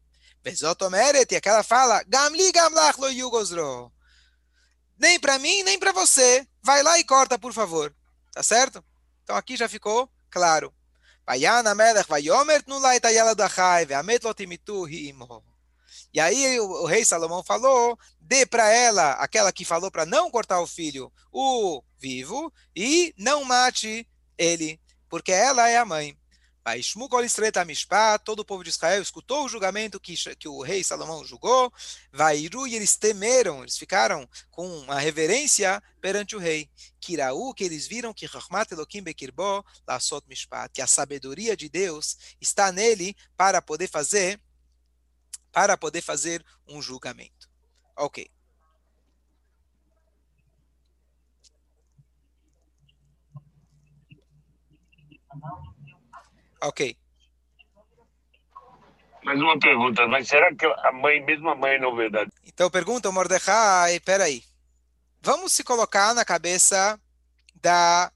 Bezotomeret, 0.43 1.31
e 1.31 1.37
aquela 1.37 1.63
fala, 1.63 2.03
Gamli 2.05 2.51
gamlach 2.51 2.99
lo 2.99 3.09
yugosro, 3.09 3.89
nem 5.03 5.19
para 5.19 5.37
mim, 5.37 5.63
nem 5.63 5.77
para 5.77 5.91
você, 5.91 6.47
vai 6.61 6.81
lá 6.81 6.97
e 6.97 7.03
corta, 7.03 7.37
por 7.37 7.51
favor, 7.51 7.93
tá 8.31 8.41
certo? 8.41 8.81
Então 9.21 9.35
aqui 9.35 9.57
já 9.57 9.67
ficou 9.67 10.09
claro. 10.31 10.73
E 16.13 16.21
aí 16.21 16.57
o, 16.57 16.83
o, 16.83 16.85
rei 16.85 17.03
Salomão 17.03 17.43
falou: 17.43 17.99
dê 18.17 18.45
para 18.45 18.69
ela, 18.69 19.11
aquela 19.13 19.51
que 19.51 19.65
falou 19.65 19.91
para 19.91 20.05
não 20.05 20.31
cortar 20.31 20.61
o 20.61 20.67
filho, 20.67 21.11
o 21.33 21.83
vivo, 21.99 22.51
e 22.73 23.13
não 23.17 23.43
mate 23.43 24.07
ele, 24.37 24.79
porque 25.09 25.33
ela 25.33 25.67
é 25.67 25.75
a 25.75 25.85
mãe. 25.85 26.17
Vaishmu 26.65 27.09
kol 27.09 27.23
todo 28.23 28.39
o 28.39 28.45
povo 28.45 28.63
de 28.63 28.69
Israel 28.69 29.01
escutou 29.01 29.43
o 29.43 29.49
julgamento 29.49 29.99
que, 29.99 30.15
que 30.35 30.47
o 30.47 30.61
rei 30.61 30.81
Salomão 30.81 31.25
julgou, 31.25 31.71
Vairu, 32.11 32.65
e 32.65 32.75
eles 32.75 32.95
temeram, 32.95 33.61
eles 33.61 33.77
ficaram 33.77 34.27
com 34.49 34.65
uma 34.79 34.97
reverência 34.97 35.83
perante 35.99 36.35
o 36.37 36.39
rei. 36.39 36.69
Kiraú, 37.01 37.53
que 37.53 37.65
eles 37.65 37.85
viram 37.85 38.13
que 38.13 38.25
Rahmat 38.25 38.71
Elohim 38.71 39.03
Bekirbo, 39.03 39.65
Lasot 39.85 40.25
Mishpat, 40.27 40.73
que 40.73 40.81
a 40.81 40.87
sabedoria 40.87 41.57
de 41.57 41.67
Deus 41.67 42.17
está 42.39 42.71
nele 42.71 43.13
para 43.35 43.61
poder 43.61 43.89
fazer, 43.89 44.39
para 45.51 45.77
poder 45.77 46.01
fazer 46.01 46.45
um 46.65 46.81
julgamento. 46.81 47.49
Ok. 47.97 48.31
Ok. 56.63 56.97
Mais 59.21 59.39
uma 59.39 59.59
pergunta, 59.59 60.07
mas 60.07 60.27
será 60.29 60.53
que 60.55 60.65
a 60.65 60.91
mãe, 60.93 61.21
mesmo 61.23 61.49
a 61.49 61.55
mãe, 61.55 61.77
não 61.77 61.91
é 61.91 61.95
verdade? 61.95 62.31
Então 62.45 62.71
pergunta, 62.71 63.11
Mordecai, 63.11 63.99
peraí. 63.99 64.43
Vamos 65.21 65.51
se 65.51 65.63
colocar 65.63 66.13
na 66.13 66.23
cabeça 66.23 66.99
da, 67.55 68.11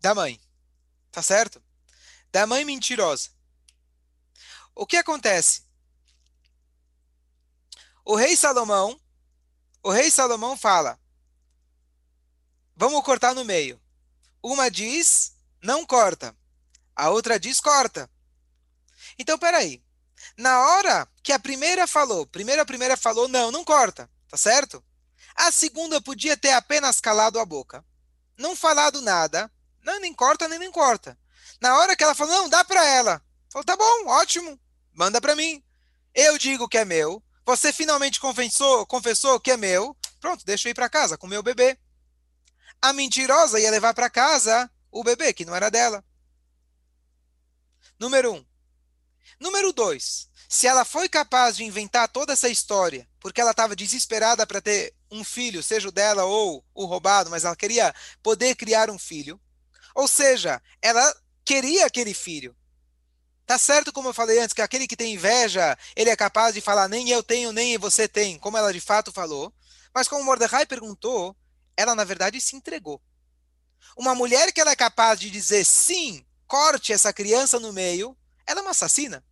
da 0.00 0.14
mãe. 0.14 0.40
Tá 1.10 1.22
certo? 1.22 1.62
Da 2.30 2.46
mãe 2.46 2.64
mentirosa. 2.64 3.28
O 4.74 4.86
que 4.86 4.96
acontece? 4.96 5.64
O 8.04 8.16
rei 8.16 8.34
Salomão, 8.36 8.98
o 9.82 9.90
rei 9.90 10.10
Salomão 10.10 10.56
fala: 10.56 10.98
Vamos 12.74 13.04
cortar 13.04 13.34
no 13.34 13.44
meio. 13.44 13.78
Uma 14.42 14.70
diz, 14.70 15.36
não 15.62 15.84
corta. 15.84 16.34
A 16.94 17.10
outra 17.10 17.38
diz 17.38 17.60
corta. 17.60 18.08
Então, 19.18 19.38
peraí. 19.38 19.82
Na 20.36 20.60
hora 20.60 21.08
que 21.22 21.32
a 21.32 21.38
primeira 21.38 21.86
falou, 21.86 22.26
primeira 22.26 22.62
a 22.62 22.66
primeira 22.66 22.96
falou, 22.96 23.28
não, 23.28 23.50
não 23.50 23.64
corta, 23.64 24.08
tá 24.28 24.36
certo? 24.36 24.82
A 25.34 25.50
segunda 25.50 26.00
podia 26.00 26.36
ter 26.36 26.52
apenas 26.52 27.00
calado 27.00 27.38
a 27.38 27.44
boca, 27.44 27.84
não 28.38 28.54
falado 28.54 29.02
nada, 29.02 29.50
não, 29.82 29.98
nem 30.00 30.14
corta, 30.14 30.48
nem 30.48 30.58
nem 30.58 30.70
corta. 30.70 31.18
Na 31.60 31.76
hora 31.78 31.96
que 31.96 32.04
ela 32.04 32.14
falou, 32.14 32.34
não, 32.34 32.48
dá 32.48 32.64
para 32.64 32.84
ela. 32.84 33.22
Falou, 33.50 33.64
tá 33.64 33.76
bom, 33.76 34.06
ótimo, 34.08 34.58
manda 34.92 35.20
para 35.20 35.36
mim. 35.36 35.62
Eu 36.14 36.38
digo 36.38 36.68
que 36.68 36.78
é 36.78 36.84
meu, 36.84 37.22
você 37.44 37.72
finalmente 37.72 38.20
confessou, 38.20 38.86
confessou 38.86 39.40
que 39.40 39.50
é 39.50 39.56
meu, 39.56 39.96
pronto, 40.20 40.44
deixa 40.44 40.68
eu 40.68 40.70
ir 40.70 40.74
para 40.74 40.88
casa 40.88 41.18
com 41.18 41.26
meu 41.26 41.42
bebê. 41.42 41.78
A 42.80 42.92
mentirosa 42.92 43.60
ia 43.60 43.70
levar 43.70 43.94
para 43.94 44.10
casa 44.10 44.70
o 44.90 45.02
bebê, 45.02 45.32
que 45.32 45.44
não 45.44 45.54
era 45.54 45.70
dela. 45.70 46.04
Número 48.02 48.32
um. 48.32 48.44
Número 49.38 49.72
dois. 49.72 50.28
Se 50.48 50.66
ela 50.66 50.84
foi 50.84 51.08
capaz 51.08 51.56
de 51.56 51.62
inventar 51.62 52.08
toda 52.08 52.32
essa 52.32 52.48
história, 52.48 53.08
porque 53.20 53.40
ela 53.40 53.52
estava 53.52 53.76
desesperada 53.76 54.44
para 54.44 54.60
ter 54.60 54.92
um 55.08 55.22
filho, 55.22 55.62
seja 55.62 55.88
o 55.88 55.92
dela 55.92 56.24
ou 56.24 56.64
o 56.74 56.84
roubado, 56.84 57.30
mas 57.30 57.44
ela 57.44 57.54
queria 57.54 57.94
poder 58.20 58.56
criar 58.56 58.90
um 58.90 58.98
filho. 58.98 59.40
Ou 59.94 60.08
seja, 60.08 60.60
ela 60.82 61.16
queria 61.44 61.86
aquele 61.86 62.12
filho. 62.12 62.56
Tá 63.46 63.56
certo, 63.56 63.92
como 63.92 64.08
eu 64.08 64.14
falei 64.14 64.40
antes, 64.40 64.52
que 64.52 64.62
aquele 64.62 64.88
que 64.88 64.96
tem 64.96 65.14
inveja, 65.14 65.78
ele 65.94 66.10
é 66.10 66.16
capaz 66.16 66.54
de 66.54 66.60
falar 66.60 66.88
nem 66.88 67.08
eu 67.08 67.22
tenho, 67.22 67.52
nem 67.52 67.78
você 67.78 68.08
tem, 68.08 68.36
como 68.36 68.58
ela 68.58 68.72
de 68.72 68.80
fato 68.80 69.12
falou. 69.12 69.54
Mas 69.94 70.08
como 70.08 70.24
Mordecai 70.24 70.66
perguntou, 70.66 71.36
ela 71.76 71.94
na 71.94 72.02
verdade 72.02 72.40
se 72.40 72.56
entregou. 72.56 73.00
Uma 73.96 74.12
mulher 74.12 74.52
que 74.52 74.60
ela 74.60 74.72
é 74.72 74.76
capaz 74.76 75.20
de 75.20 75.30
dizer 75.30 75.64
sim, 75.64 76.26
corte 76.52 76.92
essa 76.92 77.14
criança 77.14 77.58
no 77.58 77.72
meio, 77.72 78.14
ela 78.46 78.60
é 78.60 78.62
uma 78.62 78.72
assassina. 78.72 79.24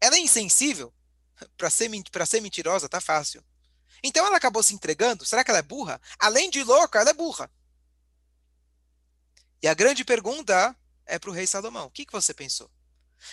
Ela 0.00 0.16
é 0.16 0.18
insensível. 0.18 0.92
Para 1.56 1.70
ser, 1.70 1.88
ser 2.26 2.40
mentirosa, 2.40 2.88
tá 2.88 3.00
fácil. 3.00 3.44
Então 4.02 4.26
ela 4.26 4.36
acabou 4.36 4.60
se 4.60 4.74
entregando. 4.74 5.24
Será 5.24 5.44
que 5.44 5.52
ela 5.52 5.60
é 5.60 5.62
burra? 5.62 6.00
Além 6.18 6.50
de 6.50 6.64
louca, 6.64 6.98
ela 6.98 7.10
é 7.10 7.14
burra. 7.14 7.48
E 9.62 9.68
a 9.68 9.72
grande 9.72 10.04
pergunta 10.04 10.76
é 11.06 11.16
para 11.16 11.30
o 11.30 11.32
rei 11.32 11.46
Salomão: 11.46 11.86
o 11.86 11.90
que, 11.92 12.04
que 12.04 12.12
você 12.12 12.34
pensou? 12.34 12.68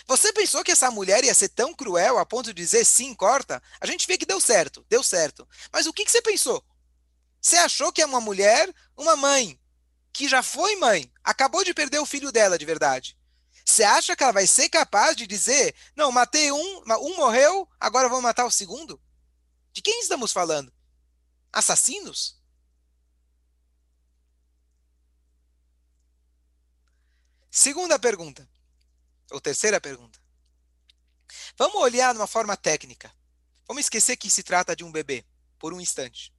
Você 0.06 0.32
pensou 0.32 0.62
que 0.62 0.70
essa 0.70 0.88
mulher 0.92 1.24
ia 1.24 1.34
ser 1.34 1.48
tão 1.48 1.74
cruel 1.74 2.18
a 2.18 2.24
ponto 2.24 2.46
de 2.46 2.62
dizer 2.62 2.84
sim, 2.84 3.12
corta? 3.12 3.60
A 3.80 3.86
gente 3.86 4.06
vê 4.06 4.16
que 4.16 4.24
deu 4.24 4.40
certo, 4.40 4.86
deu 4.88 5.02
certo. 5.02 5.48
Mas 5.72 5.88
o 5.88 5.92
que, 5.92 6.04
que 6.04 6.12
você 6.12 6.22
pensou? 6.22 6.64
Você 7.40 7.56
achou 7.56 7.92
que 7.92 8.02
é 8.02 8.06
uma 8.06 8.20
mulher, 8.20 8.72
uma 8.96 9.16
mãe, 9.16 9.60
que 10.12 10.28
já 10.28 10.44
foi 10.44 10.76
mãe, 10.76 11.12
acabou 11.24 11.64
de 11.64 11.74
perder 11.74 11.98
o 11.98 12.06
filho 12.06 12.30
dela 12.30 12.56
de 12.56 12.64
verdade. 12.64 13.20
Você 13.64 13.84
acha 13.84 14.16
que 14.16 14.22
ela 14.22 14.32
vai 14.32 14.46
ser 14.46 14.68
capaz 14.68 15.16
de 15.16 15.26
dizer, 15.26 15.74
não, 15.94 16.12
matei 16.12 16.50
um, 16.50 16.82
um 17.00 17.16
morreu, 17.16 17.68
agora 17.78 18.08
vou 18.08 18.20
matar 18.20 18.44
o 18.44 18.50
segundo? 18.50 19.00
De 19.72 19.80
quem 19.80 20.00
estamos 20.00 20.32
falando? 20.32 20.72
Assassinos? 21.52 22.40
Segunda 27.50 27.98
pergunta, 27.98 28.48
ou 29.30 29.40
terceira 29.40 29.80
pergunta. 29.80 30.18
Vamos 31.56 31.76
olhar 31.76 32.12
de 32.12 32.18
uma 32.18 32.26
forma 32.26 32.56
técnica. 32.56 33.12
Vamos 33.68 33.84
esquecer 33.84 34.16
que 34.16 34.30
se 34.30 34.42
trata 34.42 34.74
de 34.74 34.84
um 34.84 34.90
bebê, 34.90 35.24
por 35.58 35.72
um 35.72 35.80
instante. 35.80 36.32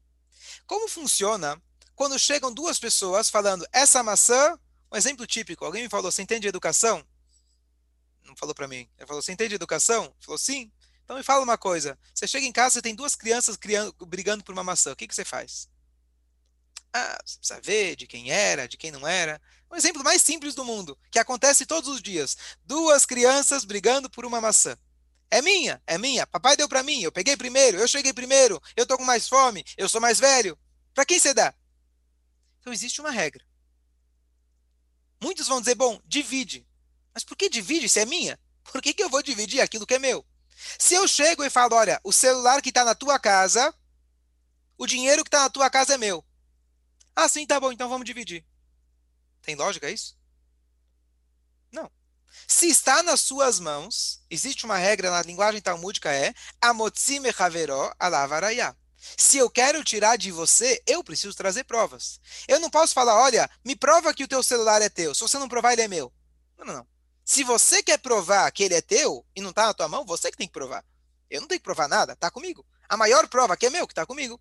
Como 0.66 0.88
funciona 0.88 1.62
quando 1.96 2.18
chegam 2.18 2.54
duas 2.54 2.80
pessoas 2.80 3.30
falando, 3.30 3.68
essa 3.72 4.02
maçã, 4.04 4.60
um 4.92 4.98
exemplo 4.98 5.26
típico, 5.28 5.64
alguém 5.64 5.84
me 5.84 5.90
falou, 5.90 6.12
você 6.12 6.22
entende 6.22 6.48
educação? 6.48 7.06
Não 8.26 8.36
falou 8.36 8.56
para 8.56 8.68
mim. 8.68 8.90
Ele 8.98 9.08
falou: 9.08 9.22
Você 9.22 9.32
entende 9.32 9.56
educação? 9.56 10.06
Ele 10.06 10.14
falou: 10.22 10.38
Sim. 10.38 10.72
Então 11.04 11.18
me 11.18 11.24
fala 11.24 11.44
uma 11.44 11.58
coisa. 11.58 11.98
Você 12.14 12.28
chega 12.28 12.46
em 12.46 12.52
casa, 12.52 12.76
você 12.76 12.82
tem 12.82 12.96
duas 12.96 13.16
crianças 13.16 13.58
criando, 13.58 13.94
brigando 14.06 14.44
por 14.44 14.54
uma 14.54 14.64
maçã. 14.64 14.94
O 14.94 14.96
que, 14.96 15.08
que 15.08 15.14
você 15.14 15.26
faz? 15.26 15.68
Ah, 16.94 17.18
você 17.26 17.38
precisa 17.40 17.62
ver 17.62 17.96
de 17.96 18.08
quem 18.08 18.32
era, 18.32 18.68
de 18.68 18.78
quem 18.78 18.92
não 18.92 19.06
era. 19.08 19.42
Um 19.72 19.76
exemplo 19.76 20.04
mais 20.04 20.22
simples 20.22 20.54
do 20.54 20.64
mundo, 20.64 20.98
que 21.12 21.20
acontece 21.20 21.66
todos 21.66 21.90
os 21.90 22.02
dias. 22.02 22.38
Duas 22.64 23.06
crianças 23.06 23.66
brigando 23.66 24.10
por 24.10 24.26
uma 24.26 24.40
maçã. 24.40 24.78
É 25.30 25.42
minha, 25.42 25.82
é 25.88 25.98
minha. 25.98 26.28
Papai 26.28 26.56
deu 26.56 26.70
para 26.70 26.84
mim, 26.84 27.02
eu 27.02 27.12
peguei 27.12 27.36
primeiro, 27.36 27.80
eu 27.80 27.88
cheguei 27.88 28.14
primeiro, 28.14 28.62
eu 28.76 28.86
tô 28.86 28.96
com 28.96 29.04
mais 29.04 29.28
fome, 29.28 29.66
eu 29.76 29.90
sou 29.90 30.00
mais 30.00 30.20
velho. 30.20 30.58
Para 30.94 31.06
quem 31.06 31.18
você 31.18 31.34
dá? 31.34 31.54
Então 32.60 32.72
existe 32.72 33.02
uma 33.02 33.10
regra. 33.10 33.44
Muitos 35.20 35.48
vão 35.48 35.60
dizer, 35.60 35.74
bom, 35.74 36.00
divide. 36.06 36.68
Mas 37.14 37.24
por 37.24 37.38
que 37.38 37.50
divide 37.50 37.88
se 37.88 38.00
é 38.00 38.06
minha? 38.06 38.40
Por 38.64 38.82
que, 38.82 38.94
que 38.94 39.04
eu 39.04 39.10
vou 39.10 39.22
dividir 39.22 39.62
aquilo 39.62 39.86
que 39.86 39.94
é 39.94 40.00
meu? 40.00 40.26
Se 40.80 40.96
eu 40.96 41.08
chego 41.08 41.44
e 41.44 41.50
falo, 41.50 41.76
olha, 41.76 42.00
o 42.04 42.12
celular 42.12 42.62
que 42.62 42.70
está 42.70 42.84
na 42.84 42.96
tua 42.96 43.20
casa, 43.20 43.74
o 44.78 44.88
dinheiro 44.88 45.24
que 45.24 45.28
está 45.28 45.42
na 45.42 45.50
tua 45.50 45.70
casa 45.70 45.94
é 45.94 45.98
meu. 45.98 46.26
Ah, 47.16 47.28
sim, 47.28 47.46
tá 47.46 47.60
bom, 47.60 47.72
então 47.72 47.90
vamos 47.90 48.06
dividir. 48.06 48.46
Tem 49.42 49.56
lógica 49.56 49.90
isso? 49.90 50.18
Não. 51.72 51.92
Se 52.48 52.68
está 52.68 53.04
nas 53.04 53.22
suas 53.22 53.60
mãos, 53.60 54.24
existe 54.30 54.66
uma 54.66 54.78
regra 54.78 55.12
na 55.12 55.22
linguagem 55.22 55.62
talmúdica 55.62 56.12
é 56.12 56.34
amotzime 56.62 57.30
haveró 57.38 57.94
alavarayá. 58.00 58.76
Se 59.18 59.38
eu 59.38 59.50
quero 59.50 59.84
tirar 59.84 60.18
de 60.18 60.32
você, 60.32 60.82
eu 60.88 61.04
preciso 61.04 61.36
trazer 61.36 61.66
provas. 61.66 62.22
Eu 62.48 62.60
não 62.60 62.70
posso 62.70 62.94
falar, 62.94 63.22
olha, 63.22 63.50
me 63.64 63.76
prova 63.76 64.14
que 64.14 64.24
o 64.24 64.28
teu 64.28 64.42
celular 64.42 64.82
é 64.82 64.90
teu. 64.90 65.14
Se 65.14 65.22
você 65.22 65.38
não 65.38 65.50
provar, 65.50 65.74
ele 65.74 65.82
é 65.82 65.88
meu. 65.88 66.12
Não, 66.58 66.66
não, 66.66 66.74
não. 66.76 66.93
Se 67.26 67.44
você 67.44 67.82
quer 67.82 67.98
provar 68.00 68.52
que 68.52 68.64
ele 68.64 68.76
é 68.76 68.82
teu 68.82 69.26
e 69.36 69.42
não 69.42 69.52
está 69.52 69.66
na 69.66 69.74
tua 69.74 69.88
mão, 69.88 70.06
você 70.06 70.30
que 70.30 70.38
tem 70.38 70.48
que 70.48 70.54
provar. 70.54 70.84
Eu 71.30 71.42
não 71.42 71.48
tenho 71.48 71.60
que 71.60 71.64
provar 71.64 71.88
nada, 71.88 72.14
está 72.14 72.30
comigo. 72.30 72.66
A 72.88 72.98
maior 72.98 73.28
prova 73.28 73.56
que 73.56 73.66
é 73.66 73.70
meu, 73.70 73.88
que 73.88 73.94
está 73.94 74.06
comigo. 74.06 74.40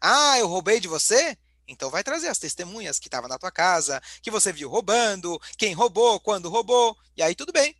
Ah, 0.00 0.38
eu 0.38 0.46
roubei 0.46 0.80
de 0.80 0.88
você? 0.88 1.36
Então 1.66 1.90
vai 1.90 2.04
trazer 2.04 2.28
as 2.28 2.38
testemunhas 2.38 2.98
que 2.98 3.08
estavam 3.08 3.28
na 3.28 3.38
tua 3.38 3.50
casa, 3.50 4.00
que 4.22 4.30
você 4.30 4.52
viu 4.52 4.68
roubando, 4.68 5.40
quem 5.56 5.72
roubou, 5.72 6.20
quando 6.20 6.50
roubou, 6.50 6.96
e 7.16 7.22
aí 7.22 7.34
tudo 7.34 7.52
bem. 7.52 7.76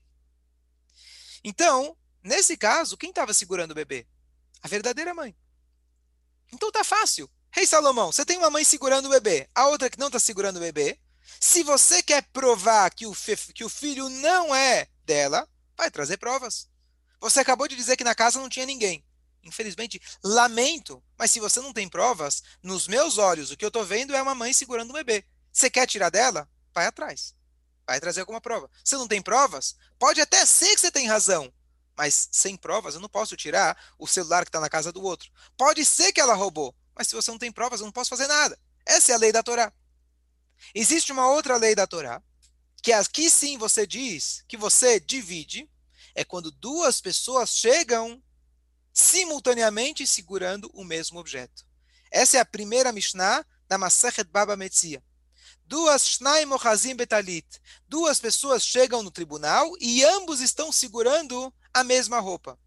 Então, 1.42 1.96
nesse 2.22 2.57
caso, 2.57 2.96
quem 2.96 3.11
estava 3.11 3.35
segurando 3.35 3.72
o 3.72 3.74
bebê? 3.74 4.07
A 4.62 4.68
verdadeira 4.68 5.14
mãe. 5.14 5.37
Então 6.52 6.72
tá 6.72 6.83
fácil. 6.83 7.30
Rei 7.50 7.66
Salomão, 7.66 8.11
você 8.11 8.24
tem 8.24 8.38
uma 8.38 8.50
mãe 8.50 8.64
segurando 8.64 9.07
o 9.07 9.11
bebê, 9.11 9.48
a 9.54 9.68
outra 9.68 9.88
que 9.90 9.98
não 9.98 10.09
está 10.09 10.18
segurando 10.18 10.57
o 10.57 10.61
bebê. 10.61 10.98
Se 11.40 11.62
você 11.62 12.02
quer 12.02 12.22
provar 12.32 12.90
que 12.90 13.06
o, 13.06 13.14
que 13.54 13.64
o 13.64 13.68
filho 13.68 14.08
não 14.08 14.54
é 14.54 14.88
dela, 15.04 15.48
vai 15.76 15.90
trazer 15.90 16.16
provas. 16.16 16.68
Você 17.20 17.40
acabou 17.40 17.66
de 17.68 17.76
dizer 17.76 17.96
que 17.96 18.04
na 18.04 18.14
casa 18.14 18.40
não 18.40 18.48
tinha 18.48 18.66
ninguém. 18.66 19.04
Infelizmente, 19.42 20.00
lamento, 20.22 21.02
mas 21.18 21.30
se 21.30 21.40
você 21.40 21.60
não 21.60 21.72
tem 21.72 21.88
provas, 21.88 22.42
nos 22.62 22.88
meus 22.88 23.18
olhos, 23.18 23.50
o 23.50 23.56
que 23.56 23.64
eu 23.64 23.68
estou 23.68 23.84
vendo 23.84 24.14
é 24.14 24.22
uma 24.22 24.34
mãe 24.34 24.52
segurando 24.52 24.90
um 24.90 24.94
bebê. 24.94 25.24
Você 25.52 25.68
quer 25.68 25.87
tirar 25.87 26.10
dela? 26.10 26.48
Vai 26.74 26.87
atrás. 26.87 27.34
Vai 27.87 28.00
trazer 28.00 28.20
alguma 28.20 28.40
prova. 28.40 28.70
Você 28.82 28.96
não 28.96 29.06
tem 29.06 29.20
provas? 29.20 29.76
Pode 29.98 30.20
até 30.20 30.44
ser 30.46 30.74
que 30.74 30.80
você 30.80 30.90
tem 30.90 31.06
razão, 31.06 31.52
mas 31.96 32.28
sem 32.32 32.56
provas 32.56 32.94
eu 32.94 33.00
não 33.00 33.08
posso 33.08 33.37
tirar 33.37 33.76
o 33.98 34.06
celular 34.06 34.44
que 34.44 34.48
está 34.48 34.60
na 34.60 34.70
casa 34.70 34.90
do 34.90 35.02
outro. 35.02 35.30
Pode 35.56 35.84
ser 35.84 36.12
que 36.12 36.20
ela 36.20 36.34
roubou, 36.34 36.74
mas 36.94 37.08
se 37.08 37.14
você 37.14 37.30
não 37.30 37.38
tem 37.38 37.52
provas, 37.52 37.80
eu 37.80 37.87
não 37.87 37.92
posso 37.92 38.10
fazer 38.10 38.26
nada. 38.26 38.58
Essa 38.87 39.12
é 39.12 39.14
a 39.14 39.18
lei 39.18 39.32
da 39.32 39.42
Torá. 39.42 39.72
Existe 40.74 41.11
uma 41.11 41.29
outra 41.29 41.57
lei 41.57 41.74
da 41.74 41.87
Torá, 41.87 42.22
que 42.83 42.92
aqui 42.92 43.29
sim 43.29 43.59
você 43.59 43.87
diz 43.87 44.44
que 44.46 44.57
você 44.57 45.00
divide, 45.00 45.68
é 46.14 46.24
quando 46.24 46.50
duas 46.53 47.00
pessoas 47.00 47.50
chegam 47.50 48.22
simultaneamente 48.92 50.07
segurando 50.07 50.70
o 50.72 50.85
mesmo 50.85 51.18
objeto. 51.18 51.66
Essa 52.11 52.37
é 52.37 52.40
a 52.40 52.44
primeira 52.44 52.92
Mishnah 52.92 53.44
da 53.66 53.77
Masechet 53.77 54.31
Baba 54.31 54.57
Metzia. 54.57 55.03
Duas 55.66 56.07
Shnaim 56.07 56.53
Ochazim 56.53 56.94
Betalit. 56.94 57.46
Duas 57.88 58.20
pessoas 58.20 58.64
chegam 58.64 59.03
no 59.03 59.11
tribunal 59.11 59.72
e 59.81 60.05
ambos 60.05 60.40
estão 60.40 60.70
segurando 60.70 61.53
a 61.72 61.83
mesma 61.83 62.20
roupa. 62.20 62.59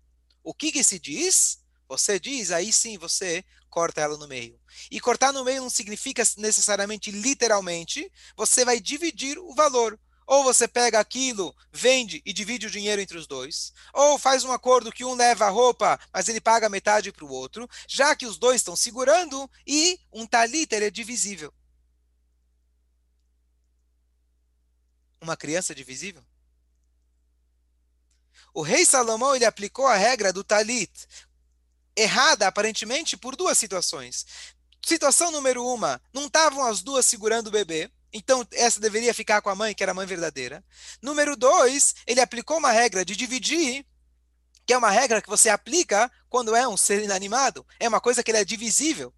O 0.43 0.53
que, 0.53 0.71
que 0.71 0.83
se 0.83 0.99
diz? 0.99 1.59
Você 1.87 2.19
diz, 2.19 2.51
aí 2.51 2.73
sim 2.73 2.97
você 2.97 3.45
corta 3.69 4.01
ela 4.01 4.17
no 4.17 4.27
meio. 4.27 4.59
E 4.89 4.99
cortar 4.99 5.31
no 5.31 5.43
meio 5.43 5.61
não 5.61 5.69
significa 5.69 6.23
necessariamente 6.37 7.11
literalmente, 7.11 8.11
você 8.35 8.65
vai 8.65 8.79
dividir 8.79 9.37
o 9.37 9.53
valor. 9.53 9.99
Ou 10.25 10.43
você 10.43 10.67
pega 10.67 10.99
aquilo, 10.99 11.55
vende 11.71 12.21
e 12.25 12.33
divide 12.33 12.67
o 12.67 12.69
dinheiro 12.69 13.01
entre 13.01 13.17
os 13.17 13.25
dois. 13.25 13.71
Ou 13.93 14.19
faz 14.19 14.43
um 14.43 14.51
acordo 14.51 14.91
que 14.91 15.05
um 15.05 15.13
leva 15.13 15.45
a 15.45 15.49
roupa, 15.49 15.97
mas 16.11 16.27
ele 16.27 16.41
paga 16.41 16.67
metade 16.67 17.13
para 17.13 17.23
o 17.23 17.31
outro, 17.31 17.67
já 17.87 18.13
que 18.13 18.25
os 18.25 18.37
dois 18.37 18.57
estão 18.57 18.75
segurando 18.75 19.49
e 19.65 19.97
um 20.11 20.27
talit 20.27 20.73
é 20.73 20.89
divisível. 20.89 21.53
Uma 25.21 25.37
criança 25.37 25.71
é 25.71 25.75
divisível? 25.75 26.23
O 28.53 28.61
rei 28.61 28.85
Salomão 28.85 29.35
ele 29.35 29.45
aplicou 29.45 29.87
a 29.87 29.95
regra 29.95 30.33
do 30.33 30.43
talit, 30.43 30.91
errada 31.97 32.47
aparentemente 32.47 33.17
por 33.17 33.35
duas 33.35 33.57
situações. 33.57 34.25
Situação 34.85 35.31
número 35.31 35.65
uma, 35.65 36.01
não 36.13 36.27
estavam 36.27 36.65
as 36.65 36.81
duas 36.81 37.05
segurando 37.05 37.47
o 37.47 37.51
bebê, 37.51 37.91
então, 38.13 38.47
essa 38.53 38.79
deveria 38.79 39.13
ficar 39.13 39.41
com 39.41 39.49
a 39.49 39.55
mãe, 39.55 39.75
que 39.75 39.83
era 39.83 39.91
a 39.91 39.95
mãe 39.95 40.07
verdadeira. 40.07 40.63
Número 41.01 41.35
dois, 41.35 41.93
ele 42.05 42.21
aplicou 42.21 42.57
uma 42.57 42.71
regra 42.71 43.03
de 43.03 43.15
dividir, 43.15 43.85
que 44.65 44.73
é 44.73 44.77
uma 44.77 44.89
regra 44.89 45.21
que 45.21 45.29
você 45.29 45.49
aplica 45.49 46.11
quando 46.29 46.55
é 46.55 46.67
um 46.67 46.77
ser 46.77 47.03
inanimado. 47.03 47.65
É 47.79 47.87
uma 47.87 48.01
coisa 48.01 48.23
que 48.23 48.31
ele 48.31 48.37
é 48.37 48.45
divisível. 48.45 49.13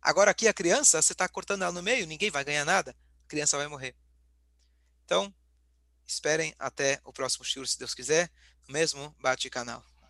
Agora, 0.00 0.30
aqui 0.30 0.48
a 0.48 0.54
criança, 0.54 1.00
você 1.00 1.12
está 1.12 1.28
cortando 1.28 1.62
ela 1.62 1.72
no 1.72 1.82
meio, 1.82 2.06
ninguém 2.06 2.30
vai 2.30 2.44
ganhar 2.44 2.64
nada, 2.64 2.96
a 3.24 3.28
criança 3.28 3.56
vai 3.56 3.66
morrer. 3.68 3.94
Então, 5.04 5.32
esperem 6.06 6.54
até 6.58 7.00
o 7.04 7.12
próximo 7.12 7.44
shiur, 7.44 7.66
se 7.66 7.78
Deus 7.78 7.94
quiser, 7.94 8.30
no 8.66 8.72
mesmo 8.72 9.14
bate 9.20 9.48
canal. 9.48 9.84